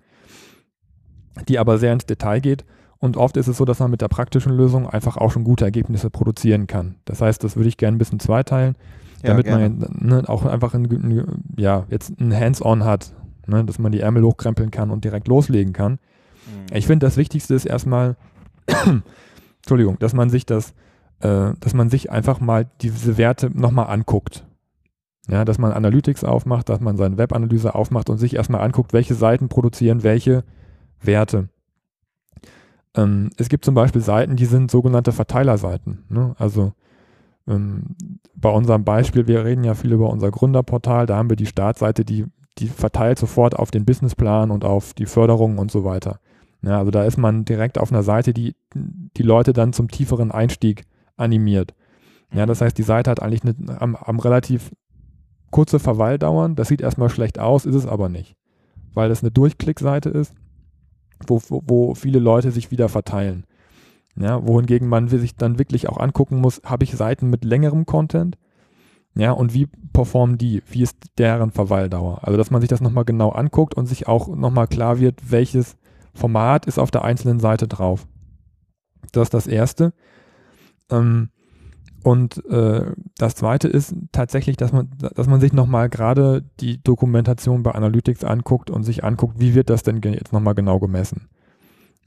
die 1.47 1.59
aber 1.59 1.77
sehr 1.77 1.93
ins 1.93 2.05
Detail 2.05 2.39
geht. 2.39 2.65
Und 2.99 3.17
oft 3.17 3.37
ist 3.37 3.47
es 3.47 3.57
so, 3.57 3.65
dass 3.65 3.79
man 3.79 3.91
mit 3.91 4.01
der 4.01 4.07
praktischen 4.07 4.51
Lösung 4.51 4.89
einfach 4.89 5.17
auch 5.17 5.31
schon 5.31 5.43
gute 5.43 5.65
Ergebnisse 5.65 6.09
produzieren 6.09 6.67
kann. 6.67 6.95
Das 7.05 7.21
heißt, 7.21 7.43
das 7.43 7.55
würde 7.55 7.69
ich 7.69 7.77
gerne 7.77 7.95
ein 7.95 7.99
bisschen 7.99 8.19
zweiteilen, 8.19 8.75
damit 9.21 9.45
gerne. 9.45 9.69
man 9.69 9.89
ne, 9.99 10.23
auch 10.27 10.45
einfach 10.45 10.73
ein, 10.73 10.85
ein, 10.85 11.43
ja, 11.57 11.85
jetzt 11.89 12.19
ein 12.19 12.35
Hands-on 12.35 12.83
hat, 12.83 13.13
ne, 13.45 13.63
dass 13.63 13.77
man 13.77 13.91
die 13.91 13.99
Ärmel 13.99 14.23
hochkrempeln 14.23 14.71
kann 14.71 14.89
und 14.89 15.03
direkt 15.03 15.27
loslegen 15.27 15.73
kann. 15.73 15.93
Mhm. 15.93 16.75
Ich 16.75 16.87
finde, 16.87 17.05
das 17.05 17.17
Wichtigste 17.17 17.53
ist 17.53 17.65
erstmal, 17.65 18.15
Entschuldigung, 19.57 19.99
dass 19.99 20.13
man 20.13 20.29
sich 20.29 20.45
das, 20.45 20.71
äh, 21.19 21.51
dass 21.59 21.73
man 21.73 21.89
sich 21.89 22.11
einfach 22.11 22.39
mal 22.39 22.67
diese 22.81 23.17
Werte 23.17 23.51
nochmal 23.53 23.87
anguckt. 23.87 24.43
Ja, 25.29 25.43
dass 25.43 25.57
man 25.57 25.73
Analytics 25.73 26.23
aufmacht, 26.23 26.69
dass 26.69 26.79
man 26.79 26.95
seine 26.95 27.17
Webanalyse 27.17 27.75
aufmacht 27.75 28.09
und 28.09 28.17
sich 28.17 28.35
erstmal 28.35 28.61
anguckt, 28.61 28.93
welche 28.93 29.13
Seiten 29.13 29.49
produzieren 29.49 30.03
welche 30.03 30.45
Werte. 31.01 31.49
Ähm, 32.97 33.29
es 33.37 33.47
gibt 33.47 33.63
zum 33.63 33.75
Beispiel 33.75 34.01
Seiten, 34.01 34.35
die 34.35 34.45
sind 34.45 34.71
sogenannte 34.71 35.11
Verteilerseiten. 35.11 36.03
Ne? 36.09 36.35
Also 36.37 36.73
ähm, 37.47 37.95
bei 38.35 38.49
unserem 38.49 38.83
Beispiel, 38.83 39.27
wir 39.27 39.45
reden 39.45 39.63
ja 39.63 39.75
viel 39.75 39.93
über 39.93 40.09
unser 40.09 40.31
Gründerportal, 40.31 41.05
da 41.05 41.15
haben 41.15 41.29
wir 41.29 41.37
die 41.37 41.45
Startseite, 41.45 42.03
die, 42.03 42.25
die 42.57 42.67
verteilt 42.67 43.19
sofort 43.19 43.55
auf 43.55 43.71
den 43.71 43.85
Businessplan 43.85 44.51
und 44.51 44.65
auf 44.65 44.93
die 44.93 45.05
Förderung 45.05 45.57
und 45.57 45.71
so 45.71 45.85
weiter. 45.85 46.19
Ja, 46.63 46.79
also 46.79 46.91
da 46.91 47.03
ist 47.03 47.17
man 47.17 47.45
direkt 47.45 47.77
auf 47.77 47.91
einer 47.91 48.03
Seite, 48.03 48.33
die 48.33 48.55
die 48.73 49.23
Leute 49.23 49.53
dann 49.53 49.73
zum 49.73 49.89
tieferen 49.89 50.31
Einstieg 50.31 50.83
animiert. 51.15 51.73
Ja, 52.33 52.45
das 52.45 52.61
heißt, 52.61 52.77
die 52.77 52.83
Seite 52.83 53.11
hat 53.11 53.21
eigentlich 53.21 53.43
eine, 53.43 53.79
am, 53.79 53.95
am 53.95 54.19
relativ 54.19 54.71
kurze 55.51 55.79
Verweildauern. 55.79 56.55
Das 56.55 56.67
sieht 56.67 56.81
erstmal 56.81 57.09
schlecht 57.09 57.39
aus, 57.39 57.65
ist 57.65 57.75
es 57.75 57.85
aber 57.85 58.09
nicht. 58.09 58.35
Weil 58.93 59.09
das 59.09 59.21
eine 59.21 59.31
Durchklickseite 59.31 60.09
ist, 60.09 60.33
wo, 61.25 61.41
wo, 61.47 61.95
viele 61.95 62.19
Leute 62.19 62.51
sich 62.51 62.71
wieder 62.71 62.89
verteilen. 62.89 63.45
Ja, 64.15 64.45
wohingegen 64.45 64.87
man 64.87 65.07
sich 65.07 65.35
dann 65.35 65.59
wirklich 65.59 65.89
auch 65.89 65.97
angucken 65.97 66.37
muss, 66.37 66.61
habe 66.63 66.83
ich 66.83 66.95
Seiten 66.95 67.29
mit 67.29 67.45
längerem 67.45 67.85
Content? 67.85 68.37
Ja, 69.15 69.31
und 69.31 69.53
wie 69.53 69.67
performen 69.93 70.37
die? 70.37 70.61
Wie 70.69 70.83
ist 70.83 70.97
deren 71.17 71.51
Verweildauer? 71.51 72.19
Also, 72.23 72.37
dass 72.37 72.51
man 72.51 72.61
sich 72.61 72.69
das 72.69 72.81
nochmal 72.81 73.05
genau 73.05 73.29
anguckt 73.29 73.75
und 73.75 73.85
sich 73.87 74.07
auch 74.07 74.27
nochmal 74.27 74.67
klar 74.67 74.99
wird, 74.99 75.31
welches 75.31 75.77
Format 76.13 76.65
ist 76.65 76.79
auf 76.79 76.91
der 76.91 77.03
einzelnen 77.03 77.39
Seite 77.39 77.67
drauf. 77.67 78.07
Das 79.11 79.23
ist 79.23 79.33
das 79.33 79.47
Erste. 79.47 79.93
Ähm, 80.91 81.29
und 82.03 82.45
äh, 82.45 82.91
das 83.17 83.35
Zweite 83.35 83.67
ist 83.67 83.95
tatsächlich, 84.11 84.57
dass 84.57 84.71
man, 84.71 84.89
dass 85.15 85.27
man 85.27 85.41
sich 85.41 85.53
nochmal 85.53 85.89
gerade 85.89 86.43
die 86.59 86.81
Dokumentation 86.81 87.63
bei 87.63 87.71
Analytics 87.71 88.23
anguckt 88.23 88.69
und 88.69 88.83
sich 88.83 89.03
anguckt, 89.03 89.39
wie 89.39 89.55
wird 89.55 89.69
das 89.69 89.83
denn 89.83 90.01
jetzt 90.01 90.31
nochmal 90.31 90.55
genau 90.55 90.79
gemessen. 90.79 91.27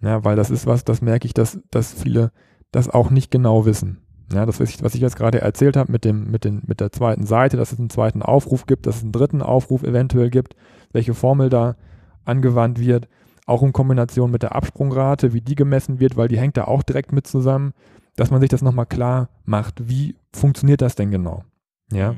Ja, 0.01 0.25
weil 0.25 0.37
das 0.37 0.51
ist 0.51 0.67
was, 0.67 0.85
das 0.85 1.03
merke 1.03 1.27
ich, 1.27 1.35
dass, 1.35 1.61
dass 1.71 1.93
viele 1.93 2.33
das 2.73 2.89
auch 2.89 3.11
nicht 3.11 3.31
genau 3.31 3.67
wissen. 3.67 3.99
Ja, 4.33 4.47
das, 4.47 4.61
was 4.61 4.71
ich, 4.71 4.83
was 4.83 4.95
ich 4.95 5.01
jetzt 5.01 5.17
gerade 5.17 5.41
erzählt 5.41 5.77
habe 5.77 5.91
mit, 5.91 6.05
dem, 6.05 6.31
mit, 6.31 6.45
den, 6.45 6.63
mit 6.67 6.81
der 6.81 6.93
zweiten 6.93 7.27
Seite, 7.27 7.57
dass 7.57 7.73
es 7.73 7.79
einen 7.79 7.91
zweiten 7.91 8.23
Aufruf 8.23 8.67
gibt, 8.67 8.87
dass 8.87 8.99
es 8.99 9.03
einen 9.03 9.13
dritten 9.13 9.43
Aufruf 9.43 9.83
eventuell 9.83 10.31
gibt, 10.31 10.55
welche 10.93 11.15
Formel 11.15 11.51
da 11.51 11.77
angewandt 12.25 12.79
wird, 12.79 13.09
auch 13.47 13.63
in 13.65 13.73
Kombination 13.73 14.31
mit 14.31 14.43
der 14.43 14.55
Absprungrate, 14.55 15.33
wie 15.33 15.41
die 15.41 15.57
gemessen 15.57 15.99
wird, 15.99 16.17
weil 16.17 16.29
die 16.29 16.39
hängt 16.39 16.57
da 16.57 16.65
auch 16.65 16.85
direkt 16.85 17.13
mit 17.13 17.27
zusammen, 17.27 17.73
dass 18.17 18.31
man 18.31 18.41
sich 18.41 18.51
das 18.51 18.63
nochmal 18.63 18.87
klar 18.87 19.29
macht, 19.45 19.89
wie 19.89 20.17
funktioniert 20.33 20.81
das 20.83 20.95
denn 20.95 21.11
genau? 21.11 21.45
Ja, 21.93 22.13
Mhm. 22.13 22.17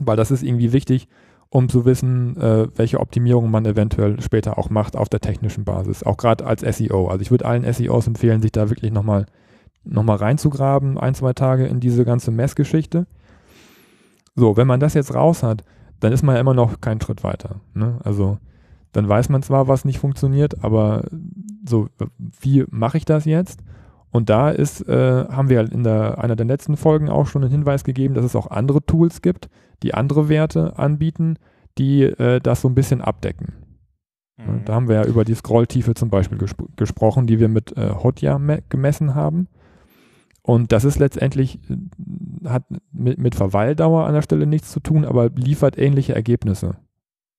weil 0.00 0.16
das 0.16 0.30
ist 0.30 0.42
irgendwie 0.42 0.72
wichtig, 0.72 1.08
um 1.50 1.68
zu 1.68 1.84
wissen, 1.84 2.36
äh, 2.36 2.68
welche 2.76 3.00
Optimierungen 3.00 3.50
man 3.50 3.64
eventuell 3.66 4.20
später 4.20 4.58
auch 4.58 4.68
macht 4.70 4.96
auf 4.96 5.08
der 5.08 5.20
technischen 5.20 5.64
Basis, 5.64 6.02
auch 6.02 6.16
gerade 6.18 6.44
als 6.46 6.62
SEO. 6.62 7.08
Also 7.08 7.22
ich 7.22 7.30
würde 7.30 7.46
allen 7.46 7.64
SEOs 7.64 8.06
empfehlen, 8.06 8.42
sich 8.42 8.52
da 8.52 8.68
wirklich 8.70 8.92
nochmal 8.92 9.26
noch 9.84 10.02
mal 10.02 10.16
reinzugraben, 10.16 10.98
ein, 10.98 11.14
zwei 11.14 11.32
Tage 11.32 11.66
in 11.66 11.80
diese 11.80 12.04
ganze 12.04 12.30
Messgeschichte. 12.30 13.06
So, 14.34 14.56
wenn 14.56 14.66
man 14.66 14.80
das 14.80 14.94
jetzt 14.94 15.14
raus 15.14 15.42
hat, 15.42 15.64
dann 16.00 16.12
ist 16.12 16.22
man 16.22 16.34
ja 16.34 16.40
immer 16.40 16.54
noch 16.54 16.80
keinen 16.80 17.00
Schritt 17.00 17.24
weiter. 17.24 17.60
Ne? 17.74 17.98
Also 18.04 18.38
dann 18.92 19.08
weiß 19.08 19.28
man 19.30 19.42
zwar, 19.42 19.66
was 19.68 19.84
nicht 19.84 19.98
funktioniert, 19.98 20.62
aber 20.62 21.04
so, 21.66 21.88
wie 22.40 22.64
mache 22.70 22.98
ich 22.98 23.04
das 23.04 23.24
jetzt? 23.24 23.60
Und 24.10 24.30
da 24.30 24.50
ist, 24.50 24.88
äh, 24.88 25.26
haben 25.28 25.50
wir 25.50 25.70
in 25.70 25.84
der, 25.84 26.18
einer 26.18 26.36
der 26.36 26.46
letzten 26.46 26.76
Folgen 26.76 27.10
auch 27.10 27.26
schon 27.26 27.42
einen 27.42 27.50
Hinweis 27.50 27.84
gegeben, 27.84 28.14
dass 28.14 28.24
es 28.24 28.34
auch 28.36 28.50
andere 28.50 28.84
Tools 28.84 29.20
gibt, 29.20 29.50
die 29.82 29.92
andere 29.94 30.28
Werte 30.28 30.78
anbieten, 30.78 31.36
die 31.76 32.04
äh, 32.04 32.40
das 32.40 32.62
so 32.62 32.68
ein 32.68 32.74
bisschen 32.74 33.02
abdecken. 33.02 33.52
Mhm. 34.38 34.64
Da 34.64 34.74
haben 34.74 34.88
wir 34.88 34.96
ja 34.96 35.04
über 35.04 35.24
die 35.24 35.34
Scrolltiefe 35.34 35.94
zum 35.94 36.08
Beispiel 36.10 36.38
gespr 36.38 36.64
gesprochen, 36.76 37.26
die 37.26 37.38
wir 37.38 37.48
mit 37.48 37.76
äh, 37.76 37.90
Hotjar 38.02 38.38
me- 38.38 38.62
gemessen 38.68 39.14
haben. 39.14 39.48
Und 40.42 40.72
das 40.72 40.84
ist 40.84 40.98
letztendlich, 40.98 41.60
äh, 41.68 42.48
hat 42.48 42.64
mit, 42.90 43.18
mit 43.18 43.34
Verweildauer 43.34 44.06
an 44.06 44.14
der 44.14 44.22
Stelle 44.22 44.46
nichts 44.46 44.72
zu 44.72 44.80
tun, 44.80 45.04
aber 45.04 45.28
liefert 45.28 45.76
ähnliche 45.76 46.14
Ergebnisse, 46.14 46.76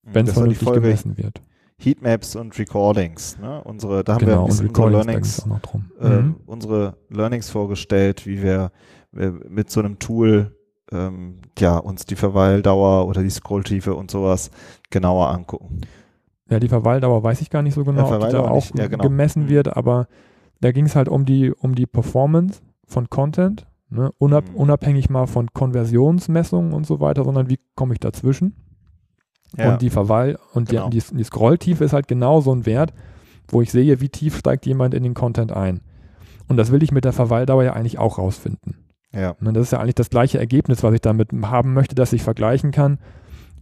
wenn 0.04 0.28
es 0.28 0.34
vernünftig 0.34 0.72
gemessen 0.72 1.18
wird. 1.18 1.42
Heatmaps 1.80 2.36
und 2.36 2.58
Recordings. 2.60 3.38
Ne? 3.40 3.62
Unsere, 3.64 4.04
da 4.04 4.16
haben 4.16 4.22
wir 4.22 4.28
Genau, 4.28 4.40
ein 4.40 4.44
und 4.44 4.48
bisschen 4.50 4.68
unsere 4.70 4.90
Learnings 4.90 5.46
äh, 6.00 6.22
Mhm. 6.22 6.36
unsere 6.46 6.98
Learnings 7.10 7.50
vorgestellt, 7.50 8.26
wie 8.28 8.42
wir 8.44 8.72
äh, 9.16 9.30
mit 9.30 9.70
so 9.72 9.80
einem 9.80 9.98
Tool 9.98 10.56
ähm, 10.92 11.38
ja, 11.58 11.78
uns 11.78 12.06
die 12.06 12.16
Verweildauer 12.16 13.08
oder 13.08 13.22
die 13.24 13.30
Scrolltiefe 13.30 13.94
und 13.96 14.12
sowas 14.12 14.52
genauer 14.90 15.30
angucken. 15.30 15.82
Ja, 16.50 16.60
die 16.60 16.68
Verweildauer 16.68 17.24
weiß 17.24 17.42
ich 17.42 17.50
gar 17.50 17.62
nicht 17.62 17.76
so 17.76 17.84
genau, 17.84 18.12
ob 18.12 18.20
die 18.22 18.34
da 18.34 18.42
auch 18.42 18.66
ja, 18.76 18.88
genau. 18.88 19.04
gemessen 19.04 19.44
Mhm. 19.44 19.50
wird, 19.50 19.78
aber 19.78 20.08
da 20.62 20.72
ging 20.72 20.86
es 20.86 20.96
halt 20.96 21.08
um 21.08 21.26
die, 21.26 21.52
um 21.52 21.76
die 21.76 21.86
Performance 21.86 22.62
von 22.88 23.10
Content, 23.10 23.68
ne? 23.90 24.12
Unab 24.18 24.50
Mhm. 24.50 24.56
unabhängig 24.56 25.10
mal 25.10 25.28
von 25.28 25.54
Konversionsmessungen 25.54 26.74
und 26.74 26.86
so 26.88 27.00
weiter, 27.00 27.24
sondern 27.24 27.50
wie 27.50 27.60
komme 27.76 27.94
ich 27.94 28.00
dazwischen? 28.00 28.56
Ja. 29.58 29.74
Und 29.74 29.82
die 29.82 29.90
Verweil 29.90 30.38
und 30.54 30.70
Genau. 30.70 30.90
die, 30.90 31.02
die, 31.12 31.24
Scrolltiefe 31.24 31.84
ist 31.84 31.94
halt 31.94 32.08
genau 32.08 32.42
so 32.42 32.54
ein 32.54 32.66
Wert, 32.66 32.94
wo 33.48 33.62
ich 33.62 33.72
sehe, 33.72 34.00
wie 34.00 34.10
tief 34.10 34.38
steigt 34.38 34.66
jemand 34.66 34.94
in 34.94 35.04
den 35.04 35.14
Content 35.16 35.52
ein. 35.52 35.82
Und 36.48 36.58
das 36.58 36.72
will 36.72 36.84
ich 36.84 36.92
mit 36.92 37.06
der 37.06 37.14
Verweildauer 37.14 37.64
ja 37.64 37.74
eigentlich 37.74 37.98
auch 38.00 38.18
rausfinden. 38.18 38.76
ja. 39.12 39.36
Ne, 39.40 39.54
Das 39.54 39.64
ist 39.64 39.72
ja 39.72 39.80
eigentlich 39.80 39.96
das 39.96 40.10
gleiche 40.10 40.40
Ergebnis, 40.40 40.84
was 40.84 40.94
ich 40.94 41.02
damit 41.02 41.30
haben 41.44 41.74
möchte, 41.74 41.96
dass 41.96 42.14
ich 42.14 42.22
vergleichen 42.24 42.72
kann, 42.72 43.00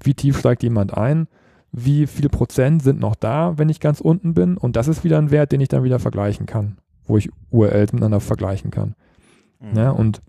wie 0.04 0.14
tief 0.14 0.40
steigt 0.40 0.64
jemand 0.64 0.96
ein, 0.96 1.28
wie 1.72 2.08
viel 2.08 2.30
Prozent 2.30 2.82
sind 2.84 3.00
noch 3.00 3.16
da, 3.16 3.58
wenn 3.58 3.70
ich 3.70 3.80
ganz 3.80 4.02
unten 4.02 4.34
bin. 4.34 4.58
Und 4.58 4.76
das 4.76 4.88
ist 4.88 5.04
wieder 5.04 5.18
ein 5.18 5.32
Wert, 5.32 5.52
den 5.52 5.62
ich 5.62 5.70
dann 5.70 5.84
wieder 5.84 6.00
vergleichen 6.00 6.46
kann, 6.46 6.78
wo 7.06 7.18
ich 7.18 7.30
URLs 7.50 7.94
miteinander 7.94 8.20
vergleichen 8.20 8.72
kann. 8.72 8.96
Mhm. 9.60 9.78
Ja, 9.78 9.92
und 9.92 10.22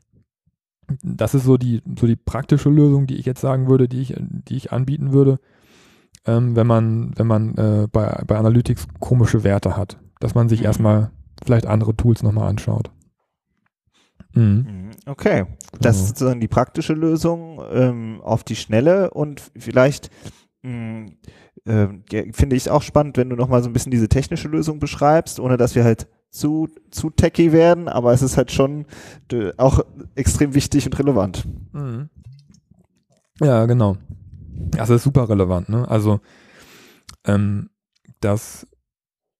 das 1.02 1.34
ist 1.34 1.44
so 1.44 1.56
die, 1.56 1.82
so 1.98 2.06
die 2.06 2.16
praktische 2.16 2.70
Lösung, 2.70 3.06
die 3.06 3.16
ich 3.16 3.26
jetzt 3.26 3.40
sagen 3.40 3.68
würde, 3.68 3.88
die 3.88 4.00
ich, 4.00 4.14
die 4.18 4.56
ich 4.56 4.72
anbieten 4.72 5.12
würde, 5.12 5.38
ähm, 6.26 6.56
wenn 6.56 6.66
man, 6.66 7.12
wenn 7.16 7.26
man 7.26 7.54
äh, 7.56 7.88
bei, 7.90 8.22
bei 8.26 8.36
Analytics 8.36 8.86
komische 9.00 9.44
Werte 9.44 9.76
hat, 9.76 9.98
dass 10.20 10.34
man 10.34 10.48
sich 10.48 10.60
Mhm. 10.60 10.66
erstmal 10.66 11.10
vielleicht 11.44 11.66
andere 11.66 11.96
Tools 11.96 12.22
nochmal 12.22 12.48
anschaut. 12.48 12.90
Mhm. 14.34 14.42
Mhm. 14.42 14.90
Okay, 15.06 15.46
das 15.80 16.00
ist 16.00 16.08
sozusagen 16.08 16.40
die 16.40 16.48
praktische 16.48 16.92
Lösung 16.94 17.62
ähm, 17.70 18.20
auf 18.22 18.44
die 18.44 18.56
Schnelle 18.56 19.10
und 19.10 19.42
vielleicht 19.56 20.10
mh, 20.62 21.06
ähm, 21.66 22.02
ja, 22.10 22.22
finde 22.32 22.56
ich 22.56 22.62
es 22.64 22.68
auch 22.68 22.82
spannend, 22.82 23.16
wenn 23.16 23.30
du 23.30 23.36
nochmal 23.36 23.62
so 23.62 23.68
ein 23.70 23.72
bisschen 23.72 23.92
diese 23.92 24.08
technische 24.08 24.48
Lösung 24.48 24.78
beschreibst, 24.80 25.40
ohne 25.40 25.56
dass 25.56 25.74
wir 25.74 25.84
halt 25.84 26.08
zu, 26.38 26.68
zu 26.90 27.10
techy 27.10 27.52
werden, 27.52 27.88
aber 27.88 28.12
es 28.12 28.22
ist 28.22 28.36
halt 28.36 28.52
schon 28.52 28.86
äh, 29.32 29.52
auch 29.56 29.80
extrem 30.14 30.54
wichtig 30.54 30.86
und 30.86 30.98
relevant. 30.98 31.46
Mhm. 31.72 32.08
Ja, 33.40 33.66
genau. 33.66 33.96
Das 34.70 34.90
ist 34.90 35.04
super 35.04 35.28
relevant, 35.28 35.68
ne? 35.68 35.88
Also, 35.88 36.20
ähm, 37.24 37.70
das 38.20 38.66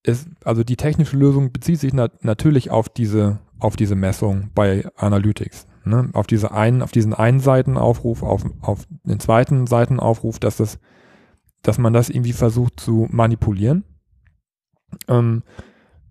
ist, 0.02 0.28
also 0.44 0.64
die 0.64 0.76
technische 0.76 1.16
Lösung 1.16 1.52
bezieht 1.52 1.80
sich 1.80 1.92
nat 1.92 2.24
natürlich 2.24 2.70
auf 2.70 2.88
diese, 2.88 3.40
auf 3.58 3.76
diese 3.76 3.94
Messung 3.94 4.50
bei 4.54 4.88
Analytics. 4.96 5.66
Ne? 5.84 6.10
Auf 6.12 6.26
diese 6.26 6.52
einen, 6.52 6.82
auf 6.82 6.92
diesen 6.92 7.14
einen 7.14 7.40
Seitenaufruf, 7.40 8.22
auf, 8.22 8.44
auf 8.60 8.86
den 9.04 9.20
zweiten 9.20 9.66
Seitenaufruf, 9.66 10.38
dass 10.38 10.58
das, 10.58 10.78
dass 11.62 11.78
man 11.78 11.92
das 11.92 12.10
irgendwie 12.10 12.32
versucht 12.32 12.78
zu 12.78 13.08
manipulieren. 13.10 13.84
Ähm, 15.08 15.42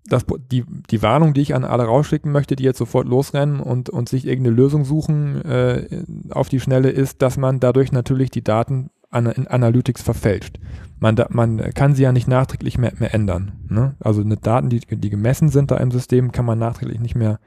das, 0.08 0.24
die, 0.50 0.64
die 0.90 1.02
Warnung, 1.02 1.34
die 1.34 1.40
ich 1.40 1.54
an 1.54 1.64
alle 1.64 1.84
rausschicken 1.84 2.32
möchte, 2.32 2.56
die 2.56 2.64
jetzt 2.64 2.78
sofort 2.78 3.06
losrennen 3.06 3.60
und, 3.60 3.90
und 3.90 4.08
sich 4.08 4.26
irgendeine 4.26 4.56
Lösung 4.56 4.84
suchen 4.84 5.44
äh, 5.44 6.04
auf 6.30 6.48
die 6.48 6.60
Schnelle, 6.60 6.90
ist, 6.90 7.22
dass 7.22 7.36
man 7.36 7.60
dadurch 7.60 7.92
natürlich 7.92 8.30
die 8.30 8.42
Daten 8.42 8.90
an, 9.10 9.26
in 9.26 9.46
Analytics 9.46 10.02
verfälscht. 10.02 10.58
Man, 10.98 11.16
da, 11.16 11.26
man 11.30 11.58
kann 11.74 11.94
sie 11.94 12.02
ja 12.02 12.12
nicht 12.12 12.28
nachträglich 12.28 12.78
mehr, 12.78 12.92
mehr 12.98 13.14
ändern. 13.14 13.52
Ne? 13.68 13.94
Also 14.00 14.20
eine 14.20 14.36
Daten, 14.36 14.68
die, 14.68 14.80
die 14.80 15.10
gemessen 15.10 15.48
sind 15.48 15.70
da 15.70 15.76
im 15.76 15.90
System, 15.90 16.32
kann 16.32 16.44
man 16.44 16.58
nachträglich 16.58 17.00
nicht 17.00 17.14
mehr, 17.14 17.38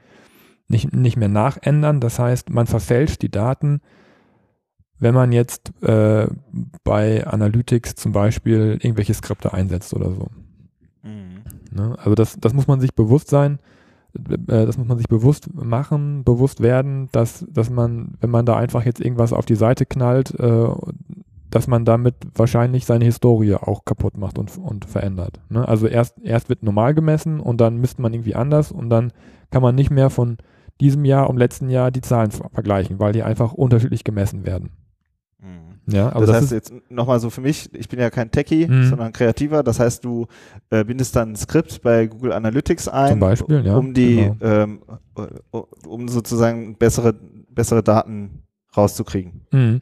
nicht, 0.68 0.92
nicht 0.92 1.16
mehr 1.16 1.28
nachändern. 1.28 2.00
Das 2.00 2.18
heißt, 2.18 2.50
man 2.50 2.66
verfälscht 2.66 3.22
die 3.22 3.30
Daten, 3.30 3.80
wenn 4.98 5.14
man 5.14 5.32
jetzt 5.32 5.72
äh, 5.82 6.28
bei 6.84 7.26
Analytics 7.26 7.96
zum 7.96 8.12
Beispiel 8.12 8.78
irgendwelche 8.80 9.14
Skripte 9.14 9.52
einsetzt 9.52 9.94
oder 9.94 10.10
so. 10.10 10.28
Ne? 11.74 11.96
Also 11.98 12.14
das, 12.14 12.38
das 12.38 12.54
muss 12.54 12.66
man 12.66 12.80
sich 12.80 12.94
bewusst 12.94 13.28
sein, 13.28 13.58
äh, 14.14 14.36
das 14.46 14.78
muss 14.78 14.86
man 14.86 14.98
sich 14.98 15.08
bewusst 15.08 15.52
machen, 15.54 16.24
bewusst 16.24 16.62
werden, 16.62 17.08
dass, 17.12 17.46
dass 17.48 17.70
man, 17.70 18.14
wenn 18.20 18.30
man 18.30 18.46
da 18.46 18.56
einfach 18.56 18.84
jetzt 18.84 19.00
irgendwas 19.00 19.32
auf 19.32 19.46
die 19.46 19.54
Seite 19.54 19.86
knallt, 19.86 20.38
äh, 20.38 20.68
dass 21.50 21.66
man 21.66 21.84
damit 21.84 22.14
wahrscheinlich 22.34 22.86
seine 22.86 23.04
Historie 23.04 23.54
auch 23.54 23.84
kaputt 23.84 24.16
macht 24.16 24.38
und, 24.38 24.56
und 24.56 24.86
verändert. 24.86 25.40
Ne? 25.50 25.66
Also 25.66 25.86
erst, 25.86 26.18
erst 26.22 26.48
wird 26.48 26.62
normal 26.62 26.94
gemessen 26.94 27.40
und 27.40 27.60
dann 27.60 27.76
misst 27.76 27.98
man 27.98 28.14
irgendwie 28.14 28.34
anders 28.34 28.72
und 28.72 28.88
dann 28.88 29.12
kann 29.50 29.62
man 29.62 29.74
nicht 29.74 29.90
mehr 29.90 30.08
von 30.08 30.38
diesem 30.80 31.04
Jahr 31.04 31.28
und 31.28 31.36
letzten 31.36 31.68
Jahr 31.68 31.90
die 31.90 32.00
Zahlen 32.00 32.30
vergleichen, 32.30 32.98
weil 32.98 33.12
die 33.12 33.22
einfach 33.22 33.52
unterschiedlich 33.52 34.02
gemessen 34.02 34.46
werden. 34.46 34.70
Ja, 35.86 36.10
aber 36.10 36.20
das, 36.20 36.28
das 36.28 36.42
heißt 36.42 36.52
jetzt 36.52 36.72
nochmal 36.90 37.18
so 37.18 37.30
für 37.30 37.40
mich, 37.40 37.68
ich 37.74 37.88
bin 37.88 37.98
ja 37.98 38.10
kein 38.10 38.30
Techie, 38.30 38.68
mhm. 38.68 38.88
sondern 38.88 39.12
Kreativer. 39.12 39.62
Das 39.62 39.80
heißt, 39.80 40.04
du 40.04 40.26
äh, 40.70 40.84
bindest 40.84 41.16
dann 41.16 41.32
ein 41.32 41.36
Skript 41.36 41.82
bei 41.82 42.06
Google 42.06 42.32
Analytics 42.32 42.88
ein, 42.88 43.10
Zum 43.10 43.20
Beispiel, 43.20 43.66
ja, 43.66 43.76
um 43.76 43.92
die, 43.92 44.16
genau. 44.16 44.36
ähm, 44.40 44.82
äh, 45.16 45.56
um 45.86 46.08
sozusagen 46.08 46.76
bessere, 46.76 47.14
bessere 47.48 47.82
Daten 47.82 48.44
rauszukriegen. 48.76 49.42
Mhm. 49.50 49.80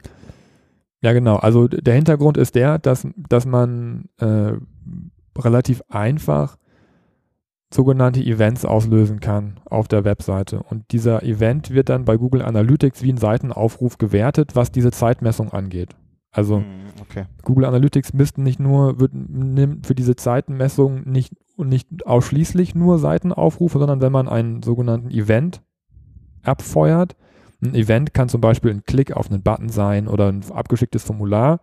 Ja, 1.02 1.12
genau. 1.12 1.36
Also 1.36 1.68
der 1.68 1.94
Hintergrund 1.94 2.36
ist 2.36 2.54
der, 2.54 2.78
dass, 2.78 3.06
dass 3.16 3.46
man 3.46 4.06
äh, 4.18 4.52
relativ 5.38 5.82
einfach 5.88 6.56
sogenannte 7.72 8.20
Events 8.20 8.64
auslösen 8.64 9.20
kann 9.20 9.60
auf 9.64 9.86
der 9.86 10.04
Webseite. 10.04 10.62
Und 10.62 10.90
dieser 10.90 11.22
Event 11.22 11.70
wird 11.70 11.88
dann 11.88 12.04
bei 12.04 12.16
Google 12.16 12.42
Analytics 12.42 13.02
wie 13.02 13.12
ein 13.12 13.16
Seitenaufruf 13.16 13.98
gewertet, 13.98 14.56
was 14.56 14.72
diese 14.72 14.90
Zeitmessung 14.90 15.52
angeht. 15.52 15.94
Also 16.32 16.58
hm, 16.58 16.64
okay. 17.00 17.24
Google 17.42 17.64
Analytics 17.64 18.12
misst 18.12 18.38
nicht 18.38 18.60
nur, 18.60 19.00
wird, 19.00 19.12
nimmt 19.14 19.86
für 19.86 19.94
diese 19.94 20.16
Zeitenmessung 20.16 21.08
nicht, 21.08 21.34
nicht 21.56 22.06
ausschließlich 22.06 22.74
nur 22.74 22.98
Seitenaufrufe, 22.98 23.78
sondern 23.78 24.00
wenn 24.00 24.12
man 24.12 24.28
einen 24.28 24.62
sogenannten 24.62 25.10
Event 25.10 25.62
abfeuert, 26.42 27.16
ein 27.62 27.74
Event 27.74 28.14
kann 28.14 28.28
zum 28.28 28.40
Beispiel 28.40 28.70
ein 28.70 28.84
Klick 28.84 29.12
auf 29.12 29.30
einen 29.30 29.42
Button 29.42 29.68
sein 29.68 30.08
oder 30.08 30.28
ein 30.28 30.42
abgeschicktes 30.50 31.04
Formular. 31.04 31.60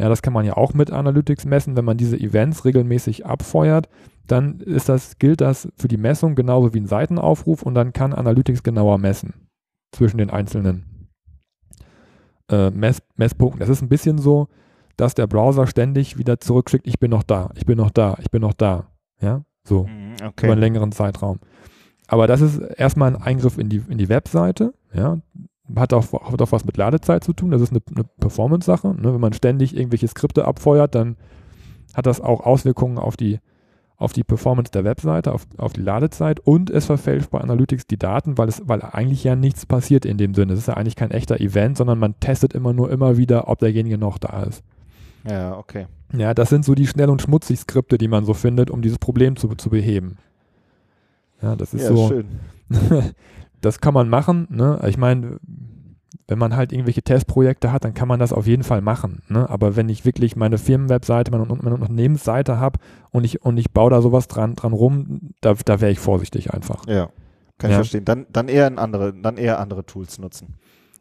Ja, 0.00 0.08
das 0.08 0.22
kann 0.22 0.32
man 0.32 0.46
ja 0.46 0.56
auch 0.56 0.72
mit 0.72 0.90
Analytics 0.90 1.44
messen. 1.44 1.76
Wenn 1.76 1.84
man 1.84 1.98
diese 1.98 2.18
Events 2.18 2.64
regelmäßig 2.64 3.26
abfeuert, 3.26 3.90
dann 4.26 4.60
ist 4.60 4.88
das, 4.88 5.18
gilt 5.18 5.42
das 5.42 5.68
für 5.76 5.88
die 5.88 5.98
Messung 5.98 6.34
genauso 6.34 6.72
wie 6.72 6.80
ein 6.80 6.86
Seitenaufruf 6.86 7.62
und 7.62 7.74
dann 7.74 7.92
kann 7.92 8.14
Analytics 8.14 8.62
genauer 8.62 8.96
messen 8.96 9.34
zwischen 9.92 10.16
den 10.16 10.30
einzelnen 10.30 11.10
äh, 12.50 12.70
Mess, 12.70 13.02
Messpunkten. 13.16 13.60
Es 13.60 13.68
ist 13.68 13.82
ein 13.82 13.90
bisschen 13.90 14.16
so, 14.16 14.48
dass 14.96 15.14
der 15.14 15.26
Browser 15.26 15.66
ständig 15.66 16.16
wieder 16.16 16.40
zurückschickt, 16.40 16.86
ich 16.86 16.98
bin 16.98 17.10
noch 17.10 17.22
da, 17.22 17.50
ich 17.54 17.66
bin 17.66 17.76
noch 17.76 17.90
da, 17.90 18.16
ich 18.22 18.30
bin 18.30 18.40
noch 18.40 18.54
da. 18.54 18.86
Ja, 19.20 19.44
so 19.64 19.84
mhm, 19.84 20.14
okay. 20.24 20.46
über 20.46 20.52
einen 20.52 20.62
längeren 20.62 20.92
Zeitraum. 20.92 21.40
Aber 22.06 22.26
das 22.26 22.40
ist 22.40 22.58
erstmal 22.58 23.14
ein 23.14 23.20
Eingriff 23.20 23.58
in 23.58 23.68
die, 23.68 23.82
in 23.86 23.98
die 23.98 24.08
Webseite, 24.08 24.72
ja, 24.94 25.18
hat 25.76 25.92
auch, 25.92 26.12
hat 26.12 26.42
auch 26.42 26.52
was 26.52 26.64
mit 26.64 26.76
Ladezeit 26.76 27.24
zu 27.24 27.32
tun, 27.32 27.50
das 27.50 27.62
ist 27.62 27.70
eine, 27.70 27.80
eine 27.94 28.04
Performance-Sache. 28.18 28.88
Ne? 28.88 29.12
Wenn 29.14 29.20
man 29.20 29.32
ständig 29.32 29.76
irgendwelche 29.76 30.08
Skripte 30.08 30.46
abfeuert, 30.46 30.94
dann 30.94 31.16
hat 31.94 32.06
das 32.06 32.20
auch 32.20 32.40
Auswirkungen 32.40 32.98
auf 32.98 33.16
die, 33.16 33.40
auf 33.96 34.12
die 34.12 34.24
Performance 34.24 34.72
der 34.72 34.84
Webseite, 34.84 35.32
auf, 35.32 35.46
auf 35.58 35.72
die 35.72 35.82
Ladezeit 35.82 36.40
und 36.40 36.70
es 36.70 36.86
verfälscht 36.86 37.30
bei 37.30 37.40
Analytics 37.40 37.86
die 37.86 37.98
Daten, 37.98 38.38
weil 38.38 38.48
es, 38.48 38.62
weil 38.66 38.82
eigentlich 38.82 39.24
ja 39.24 39.36
nichts 39.36 39.66
passiert 39.66 40.04
in 40.04 40.16
dem 40.16 40.34
Sinne. 40.34 40.54
Es 40.54 40.60
ist 40.60 40.68
ja 40.68 40.74
eigentlich 40.74 40.96
kein 40.96 41.10
echter 41.10 41.40
Event, 41.40 41.76
sondern 41.76 41.98
man 41.98 42.18
testet 42.20 42.54
immer 42.54 42.72
nur 42.72 42.90
immer 42.90 43.16
wieder, 43.16 43.48
ob 43.48 43.58
derjenige 43.58 43.98
noch 43.98 44.18
da 44.18 44.44
ist. 44.44 44.62
Ja, 45.28 45.56
okay. 45.56 45.86
Ja, 46.12 46.34
das 46.34 46.48
sind 46.48 46.64
so 46.64 46.74
die 46.74 46.86
schnell 46.86 47.10
und 47.10 47.22
schmutzig 47.22 47.60
Skripte, 47.60 47.98
die 47.98 48.08
man 48.08 48.24
so 48.24 48.34
findet, 48.34 48.70
um 48.70 48.82
dieses 48.82 48.98
Problem 48.98 49.36
zu, 49.36 49.48
zu 49.48 49.70
beheben. 49.70 50.16
Ja, 51.42 51.56
das 51.56 51.74
ist 51.74 51.82
ja, 51.82 51.88
so. 51.88 52.08
Schön. 52.08 52.26
das 53.60 53.80
kann 53.80 53.94
man 53.94 54.08
machen. 54.08 54.46
Ne? 54.50 54.80
Ich 54.86 54.96
meine, 54.96 55.38
wenn 56.30 56.38
man 56.38 56.54
halt 56.54 56.72
irgendwelche 56.72 57.02
Testprojekte 57.02 57.72
hat, 57.72 57.84
dann 57.84 57.92
kann 57.92 58.08
man 58.08 58.20
das 58.20 58.32
auf 58.32 58.46
jeden 58.46 58.62
Fall 58.62 58.80
machen. 58.80 59.22
Ne? 59.28 59.50
Aber 59.50 59.74
wenn 59.74 59.88
ich 59.88 60.04
wirklich 60.04 60.36
meine 60.36 60.58
Firmenwebseite, 60.58 61.30
meine, 61.32 61.44
meine 61.44 61.74
Unternehmensseite 61.74 62.58
habe 62.58 62.78
und 63.10 63.24
ich, 63.24 63.42
und 63.42 63.56
ich 63.58 63.72
baue 63.72 63.90
da 63.90 64.00
sowas 64.00 64.28
dran, 64.28 64.54
dran 64.54 64.72
rum, 64.72 65.32
da, 65.40 65.54
da 65.54 65.80
wäre 65.80 65.90
ich 65.90 65.98
vorsichtig 65.98 66.54
einfach. 66.54 66.86
Ja, 66.86 67.10
kann 67.58 67.70
ja. 67.70 67.76
ich 67.76 67.76
verstehen. 67.76 68.04
Dann, 68.04 68.26
dann, 68.30 68.48
eher 68.48 68.66
andere, 68.78 69.12
dann 69.12 69.36
eher 69.36 69.58
andere 69.58 69.84
Tools 69.84 70.18
nutzen. 70.18 70.54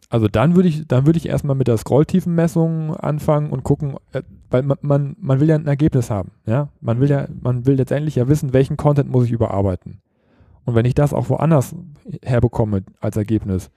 Also 0.09 0.27
dann 0.27 0.55
würde 0.55 0.67
ich, 0.67 0.87
dann 0.87 1.05
würde 1.05 1.17
ich 1.17 1.29
erstmal 1.29 1.55
mit 1.55 1.67
der 1.67 1.77
Scrolltiefenmessung 1.77 2.95
anfangen 2.95 3.51
und 3.51 3.63
gucken, 3.63 3.97
äh, 4.11 4.23
weil 4.49 4.63
man, 4.63 4.77
man, 4.81 5.15
man 5.19 5.39
will 5.39 5.47
ja 5.47 5.55
ein 5.55 5.67
Ergebnis 5.67 6.09
haben. 6.09 6.31
Ja? 6.47 6.69
Man 6.81 6.99
will 6.99 7.09
ja, 7.09 7.27
man 7.39 7.67
will 7.67 7.75
letztendlich 7.75 8.15
ja 8.15 8.27
wissen, 8.27 8.51
welchen 8.51 8.77
Content 8.77 9.11
muss 9.11 9.25
ich 9.25 9.31
überarbeiten. 9.31 10.01
Und 10.69 10.75
wenn 10.75 10.85
ich 10.85 10.93
das 10.93 11.13
auch 11.13 11.29
woanders 11.29 11.75
herbekomme 12.21 12.83
als 12.99 13.17
Ergebnis, 13.17 13.71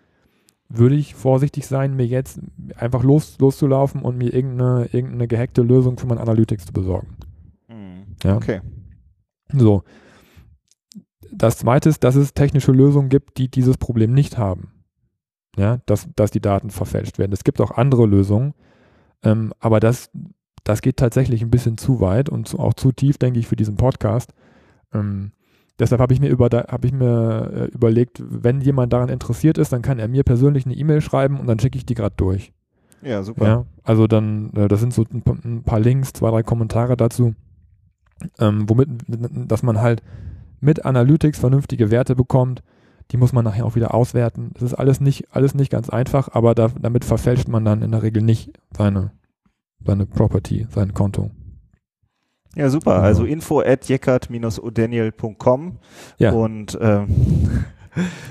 würde 0.68 0.94
ich 0.94 1.14
vorsichtig 1.14 1.66
sein, 1.66 1.96
mir 1.96 2.04
jetzt 2.04 2.38
einfach 2.76 3.02
los, 3.02 3.38
loszulaufen 3.38 4.02
und 4.02 4.18
mir 4.18 4.34
irgendeine, 4.34 4.90
irgendeine 4.92 5.26
gehackte 5.26 5.62
Lösung 5.62 5.98
für 5.98 6.06
mein 6.06 6.18
Analytics 6.18 6.66
zu 6.66 6.72
besorgen. 6.74 7.16
Mhm. 7.66 8.14
Ja? 8.22 8.36
Okay. 8.36 8.60
So. 9.54 9.84
Das 11.32 11.56
zweite 11.56 11.88
ist, 11.88 12.04
dass 12.04 12.14
es 12.14 12.34
technische 12.34 12.72
Lösungen 12.72 13.08
gibt, 13.08 13.38
die 13.38 13.50
dieses 13.50 13.78
Problem 13.78 14.12
nicht 14.12 14.36
haben. 14.36 14.72
Ja, 15.56 15.78
dass, 15.86 16.10
dass 16.14 16.30
die 16.30 16.42
Daten 16.42 16.68
verfälscht 16.68 17.18
werden. 17.18 17.32
Es 17.32 17.42
gibt 17.42 17.62
auch 17.62 17.70
andere 17.70 18.04
Lösungen, 18.04 18.52
ähm, 19.22 19.54
aber 19.60 19.80
das, 19.80 20.10
das 20.62 20.82
geht 20.82 20.98
tatsächlich 20.98 21.40
ein 21.40 21.50
bisschen 21.50 21.78
zu 21.78 22.00
weit 22.00 22.28
und 22.28 22.48
zu, 22.48 22.58
auch 22.58 22.74
zu 22.74 22.92
tief, 22.92 23.16
denke 23.16 23.40
ich, 23.40 23.46
für 23.46 23.56
diesen 23.56 23.76
Podcast. 23.76 24.34
Ähm, 24.92 25.32
Deshalb 25.82 26.00
habe 26.00 26.14
ich 26.14 26.20
mir, 26.20 26.28
über, 26.28 26.46
hab 26.46 26.84
ich 26.84 26.92
mir 26.92 27.50
äh, 27.52 27.64
überlegt, 27.74 28.22
wenn 28.24 28.60
jemand 28.60 28.92
daran 28.92 29.08
interessiert 29.08 29.58
ist, 29.58 29.72
dann 29.72 29.82
kann 29.82 29.98
er 29.98 30.06
mir 30.06 30.22
persönlich 30.22 30.64
eine 30.64 30.76
E-Mail 30.76 31.00
schreiben 31.00 31.40
und 31.40 31.48
dann 31.48 31.58
schicke 31.58 31.76
ich 31.76 31.84
die 31.84 31.94
gerade 31.94 32.14
durch. 32.16 32.52
Ja, 33.02 33.24
super. 33.24 33.44
Ja, 33.44 33.64
also 33.82 34.06
dann, 34.06 34.52
äh, 34.54 34.68
das 34.68 34.78
sind 34.78 34.94
so 34.94 35.04
ein, 35.12 35.24
ein, 35.44 35.64
paar 35.64 35.80
Links, 35.80 36.12
zwei, 36.12 36.30
drei 36.30 36.44
Kommentare 36.44 36.96
dazu, 36.96 37.34
ähm, 38.38 38.70
womit, 38.70 38.90
dass 39.08 39.64
man 39.64 39.80
halt 39.80 40.04
mit 40.60 40.84
Analytics 40.84 41.40
vernünftige 41.40 41.90
Werte 41.90 42.14
bekommt. 42.14 42.62
Die 43.10 43.16
muss 43.16 43.32
man 43.32 43.44
nachher 43.44 43.66
auch 43.66 43.74
wieder 43.74 43.92
auswerten. 43.92 44.52
Das 44.54 44.62
ist 44.62 44.74
alles 44.74 45.00
nicht, 45.00 45.34
alles 45.34 45.52
nicht 45.56 45.72
ganz 45.72 45.90
einfach, 45.90 46.28
aber 46.32 46.54
da, 46.54 46.68
damit 46.80 47.04
verfälscht 47.04 47.48
man 47.48 47.64
dann 47.64 47.82
in 47.82 47.90
der 47.90 48.04
Regel 48.04 48.22
nicht 48.22 48.52
seine, 48.70 49.10
seine 49.84 50.06
Property, 50.06 50.68
sein 50.70 50.94
Konto. 50.94 51.32
Ja, 52.54 52.68
super. 52.68 52.94
Genau. 52.94 53.04
Also 53.04 53.24
info 53.24 53.60
at 53.60 53.88
jeckert-odaniel.com 53.88 55.78
ja. 56.18 56.32
und 56.32 56.78
ähm, 56.80 57.06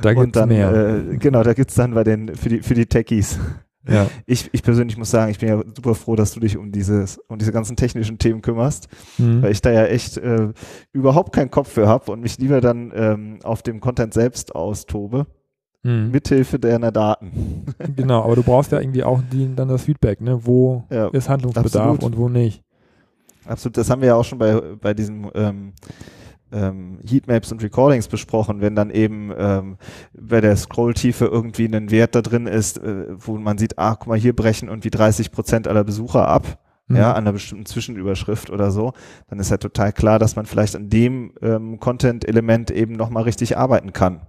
da 0.01 0.13
gibt's 0.13 0.31
dann, 0.33 0.49
mehr. 0.49 0.73
Äh, 0.73 1.17
genau, 1.17 1.43
da 1.43 1.53
gibt's 1.53 1.75
dann 1.75 1.93
bei 1.93 2.03
den 2.03 2.35
für 2.35 2.49
die 2.49 2.61
für 2.61 2.73
die 2.73 2.85
Techies. 2.85 3.39
Ja. 3.87 4.07
Ich, 4.27 4.47
ich 4.53 4.61
persönlich 4.61 4.95
muss 4.95 5.09
sagen, 5.09 5.31
ich 5.31 5.39
bin 5.39 5.49
ja 5.49 5.59
super 5.75 5.95
froh, 5.95 6.15
dass 6.15 6.33
du 6.33 6.39
dich 6.39 6.55
um 6.55 6.71
dieses 6.71 7.17
um 7.27 7.39
diese 7.39 7.51
ganzen 7.51 7.75
technischen 7.75 8.19
Themen 8.19 8.43
kümmerst, 8.43 8.87
mhm. 9.17 9.41
weil 9.41 9.51
ich 9.51 9.61
da 9.61 9.71
ja 9.71 9.85
echt 9.85 10.17
äh, 10.17 10.49
überhaupt 10.93 11.33
keinen 11.33 11.49
Kopf 11.49 11.69
für 11.71 11.87
habe 11.87 12.11
und 12.11 12.21
mich 12.21 12.37
lieber 12.37 12.61
dann 12.61 12.91
ähm, 12.95 13.39
auf 13.43 13.63
dem 13.63 13.79
Content 13.79 14.13
selbst 14.13 14.53
austobe. 14.55 15.25
Mhm. 15.81 16.11
Mithilfe 16.11 16.59
deiner 16.59 16.91
Daten. 16.91 17.65
genau, 17.95 18.23
aber 18.23 18.35
du 18.35 18.43
brauchst 18.43 18.71
ja 18.71 18.79
irgendwie 18.79 19.03
auch 19.03 19.19
die, 19.31 19.55
dann 19.55 19.67
das 19.67 19.83
Feedback, 19.83 20.21
ne? 20.21 20.45
Wo 20.45 20.83
ja, 20.91 21.07
ist 21.07 21.27
Handlungsbedarf 21.27 21.95
absolut. 21.95 22.03
und 22.03 22.17
wo 22.17 22.29
nicht. 22.29 22.63
Absolut, 23.51 23.77
das 23.77 23.89
haben 23.89 24.01
wir 24.01 24.09
ja 24.09 24.15
auch 24.15 24.23
schon 24.23 24.39
bei, 24.39 24.59
bei 24.79 24.93
diesem 24.93 25.29
ähm, 25.35 25.73
ähm, 26.51 26.99
Heatmaps 27.07 27.51
und 27.51 27.61
Recordings 27.61 28.07
besprochen, 28.07 28.61
wenn 28.61 28.75
dann 28.75 28.89
eben 28.89 29.31
ähm, 29.37 29.77
bei 30.13 30.41
der 30.41 30.55
Scrolltiefe 30.55 31.25
irgendwie 31.25 31.65
ein 31.65 31.91
Wert 31.91 32.15
da 32.15 32.21
drin 32.21 32.47
ist, 32.47 32.77
äh, 32.77 33.07
wo 33.09 33.37
man 33.37 33.57
sieht, 33.57 33.77
ah, 33.77 33.95
guck 33.95 34.07
mal, 34.07 34.17
hier 34.17 34.35
brechen 34.35 34.69
irgendwie 34.69 34.89
30 34.89 35.31
Prozent 35.31 35.67
aller 35.67 35.83
Besucher 35.83 36.27
ab, 36.27 36.59
mhm. 36.87 36.95
ja, 36.97 37.11
an 37.11 37.19
einer 37.19 37.33
bestimmten 37.33 37.65
Zwischenüberschrift 37.65 38.49
oder 38.49 38.71
so, 38.71 38.93
dann 39.29 39.39
ist 39.39 39.51
ja 39.51 39.57
total 39.57 39.91
klar, 39.91 40.19
dass 40.19 40.35
man 40.35 40.45
vielleicht 40.45 40.75
an 40.75 40.89
dem 40.89 41.33
ähm, 41.41 41.79
Content-Element 41.79 42.71
eben 42.71 42.93
nochmal 42.93 43.23
richtig 43.23 43.57
arbeiten 43.57 43.93
kann. 43.93 44.21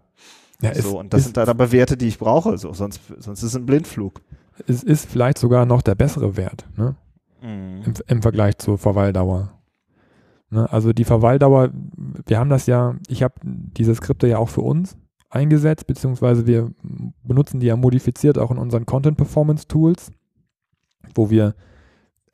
Ja, 0.61 0.75
so, 0.75 0.99
und 0.99 1.13
das 1.13 1.25
sind 1.25 1.37
dann 1.37 1.49
aber 1.49 1.73
Werte, 1.73 1.97
die 1.97 2.07
ich 2.07 2.19
brauche, 2.19 2.57
so, 2.57 2.73
sonst, 2.73 3.01
sonst 3.19 3.43
ist 3.43 3.51
es 3.51 3.57
ein 3.57 3.67
Blindflug. 3.67 4.21
Es 4.69 4.85
ist 4.85 5.11
vielleicht 5.11 5.39
sogar 5.39 5.67
noch 5.67 5.83
der 5.83 5.97
bessere 5.97 6.37
Wert, 6.37 6.67
ne? 6.77 6.95
Mhm. 7.43 7.83
Im, 7.85 7.95
Im 8.07 8.23
Vergleich 8.23 8.59
zur 8.59 8.79
Verweildauer. 8.79 9.53
Ne? 10.51 10.71
Also 10.71 10.93
die 10.93 11.05
Verweildauer, 11.05 11.71
wir 12.27 12.39
haben 12.39 12.51
das 12.51 12.67
ja, 12.67 12.97
ich 13.09 13.23
habe 13.23 13.35
diese 13.43 13.95
Skripte 13.95 14.29
ja 14.29 14.39
auch 14.39 14.49
für 14.49 14.61
uns 14.61 14.97
eingesetzt, 15.31 15.87
beziehungsweise 15.87 16.47
wir 16.47 16.71
benutzen 17.25 17.59
die 17.59 17.67
ja 17.67 17.77
modifiziert 17.77 18.39
auch 18.39 18.51
in 18.51 18.59
unseren 18.59 18.85
Content 18.85 19.17
Performance 19.17 19.67
Tools, 19.67 20.13
wo 21.15 21.31
wir 21.31 21.55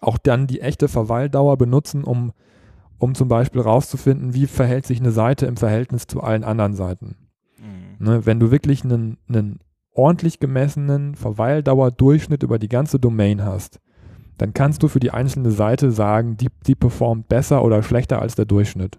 auch 0.00 0.18
dann 0.18 0.46
die 0.46 0.60
echte 0.60 0.88
Verweildauer 0.88 1.56
benutzen, 1.56 2.04
um, 2.04 2.32
um 2.98 3.14
zum 3.14 3.28
Beispiel 3.28 3.60
rauszufinden, 3.60 4.34
wie 4.34 4.46
verhält 4.46 4.86
sich 4.86 5.00
eine 5.00 5.12
Seite 5.12 5.46
im 5.46 5.56
Verhältnis 5.56 6.06
zu 6.06 6.20
allen 6.20 6.44
anderen 6.44 6.74
Seiten. 6.74 7.16
Mhm. 7.58 8.04
Ne? 8.04 8.26
Wenn 8.26 8.40
du 8.40 8.50
wirklich 8.50 8.84
einen, 8.84 9.18
einen 9.28 9.60
ordentlich 9.92 10.40
gemessenen 10.40 11.14
Verweildauerdurchschnitt 11.14 12.42
über 12.42 12.58
die 12.58 12.68
ganze 12.68 12.98
Domain 12.98 13.44
hast, 13.44 13.80
dann 14.38 14.54
kannst 14.54 14.82
du 14.82 14.88
für 14.88 15.00
die 15.00 15.10
einzelne 15.10 15.50
Seite 15.50 15.90
sagen, 15.90 16.36
die, 16.36 16.48
die 16.66 16.74
performt 16.74 17.28
besser 17.28 17.64
oder 17.64 17.82
schlechter 17.82 18.22
als 18.22 18.36
der 18.36 18.44
Durchschnitt. 18.44 18.98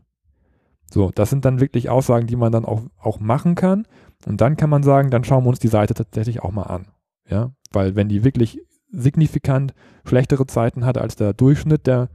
So, 0.91 1.11
das 1.13 1.29
sind 1.29 1.45
dann 1.45 1.59
wirklich 1.59 1.89
Aussagen, 1.89 2.27
die 2.27 2.35
man 2.35 2.51
dann 2.51 2.65
auch, 2.65 2.81
auch 2.99 3.19
machen 3.19 3.55
kann. 3.55 3.87
Und 4.25 4.41
dann 4.41 4.57
kann 4.57 4.69
man 4.69 4.83
sagen, 4.83 5.11
dann 5.11 5.23
schauen 5.23 5.43
wir 5.45 5.49
uns 5.49 5.59
die 5.59 5.67
Seite 5.67 5.93
tatsächlich 5.93 6.41
auch 6.41 6.51
mal 6.51 6.63
an. 6.63 6.87
Ja, 7.27 7.51
weil 7.71 7.95
wenn 7.95 8.09
die 8.09 8.23
wirklich 8.23 8.61
signifikant 8.91 9.73
schlechtere 10.03 10.47
Zeiten 10.47 10.83
hat 10.83 10.97
als 10.97 11.15
der 11.15 11.33
Durchschnitt 11.33 11.85
der, 11.87 12.09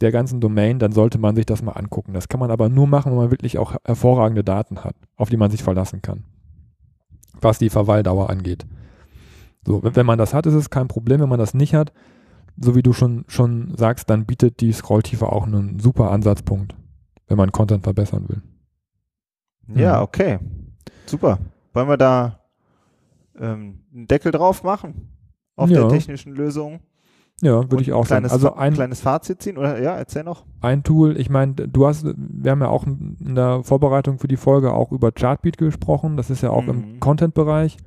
der 0.00 0.12
ganzen 0.12 0.40
Domain, 0.40 0.78
dann 0.78 0.92
sollte 0.92 1.18
man 1.18 1.34
sich 1.34 1.46
das 1.46 1.62
mal 1.62 1.72
angucken. 1.72 2.12
Das 2.12 2.28
kann 2.28 2.40
man 2.40 2.50
aber 2.50 2.68
nur 2.68 2.86
machen, 2.86 3.10
wenn 3.10 3.18
man 3.18 3.30
wirklich 3.30 3.58
auch 3.58 3.74
hervorragende 3.84 4.44
Daten 4.44 4.84
hat, 4.84 4.94
auf 5.16 5.30
die 5.30 5.38
man 5.38 5.50
sich 5.50 5.62
verlassen 5.62 6.02
kann. 6.02 6.24
Was 7.40 7.58
die 7.58 7.70
Verweildauer 7.70 8.28
angeht. 8.28 8.66
So, 9.66 9.80
wenn 9.82 10.06
man 10.06 10.18
das 10.18 10.34
hat, 10.34 10.46
ist 10.46 10.54
es 10.54 10.70
kein 10.70 10.88
Problem. 10.88 11.20
Wenn 11.20 11.28
man 11.28 11.38
das 11.38 11.54
nicht 11.54 11.74
hat, 11.74 11.92
so 12.56 12.74
wie 12.74 12.82
du 12.82 12.92
schon, 12.92 13.24
schon 13.28 13.74
sagst, 13.76 14.10
dann 14.10 14.26
bietet 14.26 14.60
die 14.60 14.72
Scrolltiefe 14.72 15.30
auch 15.30 15.46
einen 15.46 15.78
super 15.78 16.10
Ansatzpunkt, 16.10 16.74
wenn 17.28 17.36
man 17.36 17.52
Content 17.52 17.84
verbessern 17.84 18.28
will. 18.28 18.42
Ja, 19.74 19.98
mhm. 19.98 20.02
okay. 20.02 20.38
Super. 21.06 21.38
Wollen 21.72 21.88
wir 21.88 21.96
da 21.96 22.40
ähm, 23.38 23.80
einen 23.92 24.06
Deckel 24.08 24.32
drauf 24.32 24.62
machen? 24.62 25.08
Auf 25.56 25.70
ja. 25.70 25.80
der 25.80 25.88
technischen 25.88 26.34
Lösung? 26.34 26.80
Ja, 27.42 27.70
würde 27.70 27.82
ich 27.82 27.92
auch 27.92 28.04
sagen. 28.04 28.26
Also 28.26 28.54
ein 28.54 28.74
kleines 28.74 29.00
Fazit 29.00 29.40
ziehen 29.40 29.56
oder 29.56 29.80
ja, 29.80 29.96
erzähl 29.96 30.24
noch. 30.24 30.44
Ein 30.60 30.82
Tool, 30.82 31.18
ich 31.18 31.30
meine, 31.30 31.54
du 31.54 31.86
hast, 31.86 32.04
wir 32.04 32.50
haben 32.50 32.60
ja 32.60 32.68
auch 32.68 32.86
in 32.86 33.34
der 33.34 33.62
Vorbereitung 33.62 34.18
für 34.18 34.28
die 34.28 34.36
Folge 34.36 34.74
auch 34.74 34.92
über 34.92 35.10
Chartbeat 35.10 35.56
gesprochen. 35.56 36.16
Das 36.18 36.28
ist 36.28 36.42
ja 36.42 36.50
auch 36.50 36.64
mhm. 36.64 36.68
im 36.68 37.00
Content-Bereich 37.00 37.78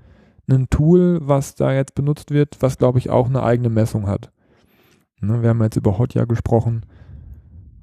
ein 0.49 0.69
Tool, 0.69 1.19
was 1.21 1.55
da 1.55 1.71
jetzt 1.71 1.95
benutzt 1.95 2.31
wird, 2.31 2.57
was 2.61 2.77
glaube 2.77 2.97
ich 2.97 3.09
auch 3.09 3.27
eine 3.27 3.43
eigene 3.43 3.69
Messung 3.69 4.07
hat. 4.07 4.31
Ne, 5.23 5.41
wir 5.41 5.49
haben 5.49 5.61
jetzt 5.63 5.77
über 5.77 5.97
Hotja 5.97 6.25
gesprochen. 6.25 6.85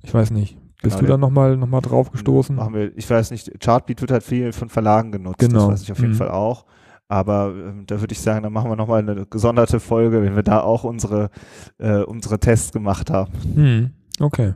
Ich 0.02 0.12
weiß 0.12 0.30
nicht. 0.30 0.58
Bist 0.82 0.96
genau, 0.96 1.06
du 1.06 1.12
da 1.12 1.18
nochmal 1.18 1.56
noch 1.56 1.66
mal 1.66 1.80
drauf 1.80 2.10
gestoßen? 2.10 2.56
Machen 2.56 2.74
wir, 2.74 2.96
ich 2.96 3.08
weiß 3.08 3.30
nicht, 3.30 3.60
Chartbeat 3.60 4.00
wird 4.00 4.10
halt 4.10 4.22
viel 4.22 4.52
von 4.52 4.68
Verlagen 4.68 5.12
genutzt. 5.12 5.38
Genau. 5.38 5.60
Das 5.60 5.72
weiß 5.72 5.82
ich 5.82 5.92
auf 5.92 5.98
jeden 5.98 6.12
mhm. 6.12 6.16
Fall 6.16 6.30
auch. 6.30 6.64
Aber 7.08 7.54
äh, 7.54 7.84
da 7.86 8.00
würde 8.00 8.12
ich 8.12 8.20
sagen, 8.20 8.42
dann 8.42 8.52
machen 8.52 8.70
wir 8.70 8.76
nochmal 8.76 9.00
eine 9.00 9.26
gesonderte 9.26 9.80
Folge, 9.80 10.22
wenn 10.22 10.36
wir 10.36 10.42
da 10.42 10.60
auch 10.60 10.84
unsere, 10.84 11.30
äh, 11.78 12.02
unsere 12.02 12.38
Tests 12.38 12.72
gemacht 12.72 13.10
haben. 13.10 13.32
Mhm. 13.54 13.90
Okay. 14.20 14.54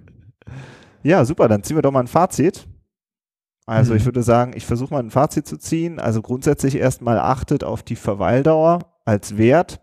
Ja, 1.03 1.25
super. 1.25 1.49
Dann 1.49 1.63
ziehen 1.63 1.77
wir 1.77 1.83
doch 1.83 1.91
mal 1.91 2.01
ein 2.01 2.07
Fazit. 2.07 2.67
Also 3.67 3.93
mhm. 3.93 3.99
ich 3.99 4.05
würde 4.05 4.23
sagen, 4.23 4.53
ich 4.55 4.67
versuche 4.67 4.95
mal 4.95 5.03
ein 5.03 5.11
Fazit 5.11 5.47
zu 5.47 5.59
ziehen. 5.59 5.99
Also 5.99 6.23
grundsätzlich 6.23 6.77
erstmal 6.77 7.19
achtet 7.19 7.65
auf 7.65 7.83
die 7.83 7.97
Verweildauer 7.97 8.81
als 9.05 9.37
Wert 9.37 9.81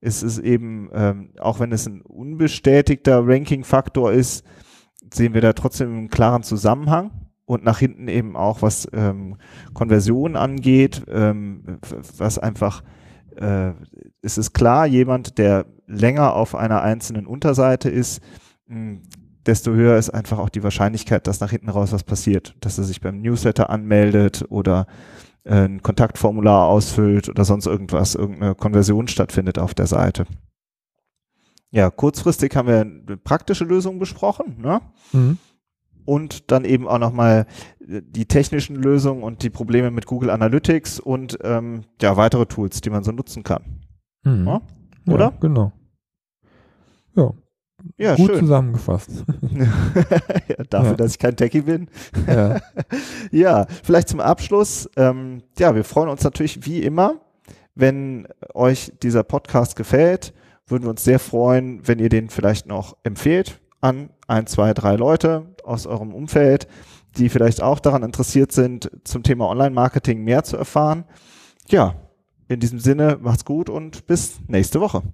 ist 0.00 0.22
es 0.22 0.38
eben, 0.38 0.90
ähm, 0.92 1.30
auch 1.38 1.60
wenn 1.60 1.72
es 1.72 1.86
ein 1.86 2.02
unbestätigter 2.02 3.26
Ranking-Faktor 3.26 4.12
ist, 4.12 4.44
sehen 5.12 5.34
wir 5.34 5.40
da 5.40 5.52
trotzdem 5.52 5.90
einen 5.90 6.08
klaren 6.10 6.42
Zusammenhang 6.42 7.10
und 7.44 7.64
nach 7.64 7.78
hinten 7.78 8.08
eben 8.08 8.36
auch, 8.36 8.62
was 8.62 8.88
ähm, 8.92 9.36
Konversion 9.74 10.36
angeht, 10.36 11.02
ähm, 11.08 11.78
was 12.16 12.38
einfach, 12.38 12.84
äh, 13.36 13.72
ist 14.22 14.38
es 14.38 14.52
klar, 14.52 14.86
jemand, 14.86 15.38
der 15.38 15.66
länger 15.86 16.34
auf 16.34 16.54
einer 16.54 16.82
einzelnen 16.82 17.26
Unterseite 17.26 17.90
ist, 17.90 18.22
mh, 18.66 19.00
desto 19.46 19.72
höher 19.72 19.96
ist 19.98 20.10
einfach 20.10 20.38
auch 20.38 20.48
die 20.48 20.62
Wahrscheinlichkeit, 20.62 21.26
dass 21.26 21.40
nach 21.40 21.50
hinten 21.50 21.70
raus 21.70 21.92
was 21.92 22.04
passiert, 22.04 22.54
dass 22.60 22.78
er 22.78 22.84
sich 22.84 23.00
beim 23.00 23.20
Newsletter 23.20 23.70
anmeldet 23.70 24.44
oder 24.48 24.86
ein 25.44 25.82
Kontaktformular 25.82 26.68
ausfüllt 26.68 27.28
oder 27.28 27.44
sonst 27.44 27.66
irgendwas, 27.66 28.14
irgendeine 28.14 28.54
Konversion 28.54 29.08
stattfindet 29.08 29.58
auf 29.58 29.74
der 29.74 29.86
Seite. 29.86 30.26
Ja, 31.70 31.90
kurzfristig 31.90 32.56
haben 32.56 32.68
wir 32.68 32.80
eine 32.80 33.16
praktische 33.16 33.64
Lösung 33.64 33.98
besprochen, 33.98 34.60
ne? 34.60 34.80
Mhm. 35.12 35.38
Und 36.04 36.50
dann 36.50 36.64
eben 36.64 36.88
auch 36.88 36.98
nochmal 36.98 37.46
die 37.80 38.26
technischen 38.26 38.74
Lösungen 38.74 39.22
und 39.22 39.42
die 39.42 39.50
Probleme 39.50 39.90
mit 39.90 40.06
Google 40.06 40.30
Analytics 40.30 40.98
und 40.98 41.38
ähm, 41.42 41.82
ja, 42.00 42.16
weitere 42.16 42.46
Tools, 42.46 42.80
die 42.80 42.90
man 42.90 43.04
so 43.04 43.12
nutzen 43.12 43.44
kann. 43.44 43.82
Mhm. 44.24 44.46
Ja? 44.46 44.60
Oder? 45.06 45.24
Ja, 45.26 45.32
genau. 45.40 45.72
Ja, 47.14 47.32
ja, 47.96 48.14
Gut 48.16 48.30
schön. 48.30 48.40
zusammengefasst. 48.40 49.10
ja, 50.48 50.64
dafür, 50.68 50.90
ja. 50.90 50.96
dass 50.96 51.12
ich 51.12 51.18
kein 51.18 51.36
Techie 51.36 51.62
bin. 51.62 51.88
Ja, 52.26 52.60
ja 53.30 53.66
vielleicht 53.82 54.08
zum 54.08 54.20
Abschluss. 54.20 54.88
Ähm, 54.96 55.42
ja, 55.58 55.74
wir 55.74 55.84
freuen 55.84 56.08
uns 56.08 56.22
natürlich 56.24 56.66
wie 56.66 56.82
immer, 56.82 57.20
wenn 57.74 58.26
euch 58.54 58.92
dieser 59.02 59.22
Podcast 59.22 59.76
gefällt. 59.76 60.32
Würden 60.66 60.84
wir 60.84 60.90
uns 60.90 61.04
sehr 61.04 61.18
freuen, 61.18 61.86
wenn 61.86 61.98
ihr 61.98 62.08
den 62.08 62.30
vielleicht 62.30 62.66
noch 62.66 62.96
empfehlt 63.02 63.60
an 63.80 64.10
ein, 64.26 64.46
zwei, 64.46 64.74
drei 64.74 64.96
Leute 64.96 65.54
aus 65.64 65.86
eurem 65.86 66.14
Umfeld, 66.14 66.68
die 67.16 67.28
vielleicht 67.28 67.62
auch 67.62 67.80
daran 67.80 68.02
interessiert 68.02 68.52
sind, 68.52 68.90
zum 69.04 69.22
Thema 69.22 69.48
Online-Marketing 69.48 70.22
mehr 70.22 70.44
zu 70.44 70.56
erfahren. 70.56 71.04
Ja, 71.68 71.94
in 72.48 72.60
diesem 72.60 72.78
Sinne, 72.78 73.18
macht's 73.20 73.44
gut 73.44 73.70
und 73.70 74.06
bis 74.06 74.40
nächste 74.48 74.80
Woche. 74.80 75.02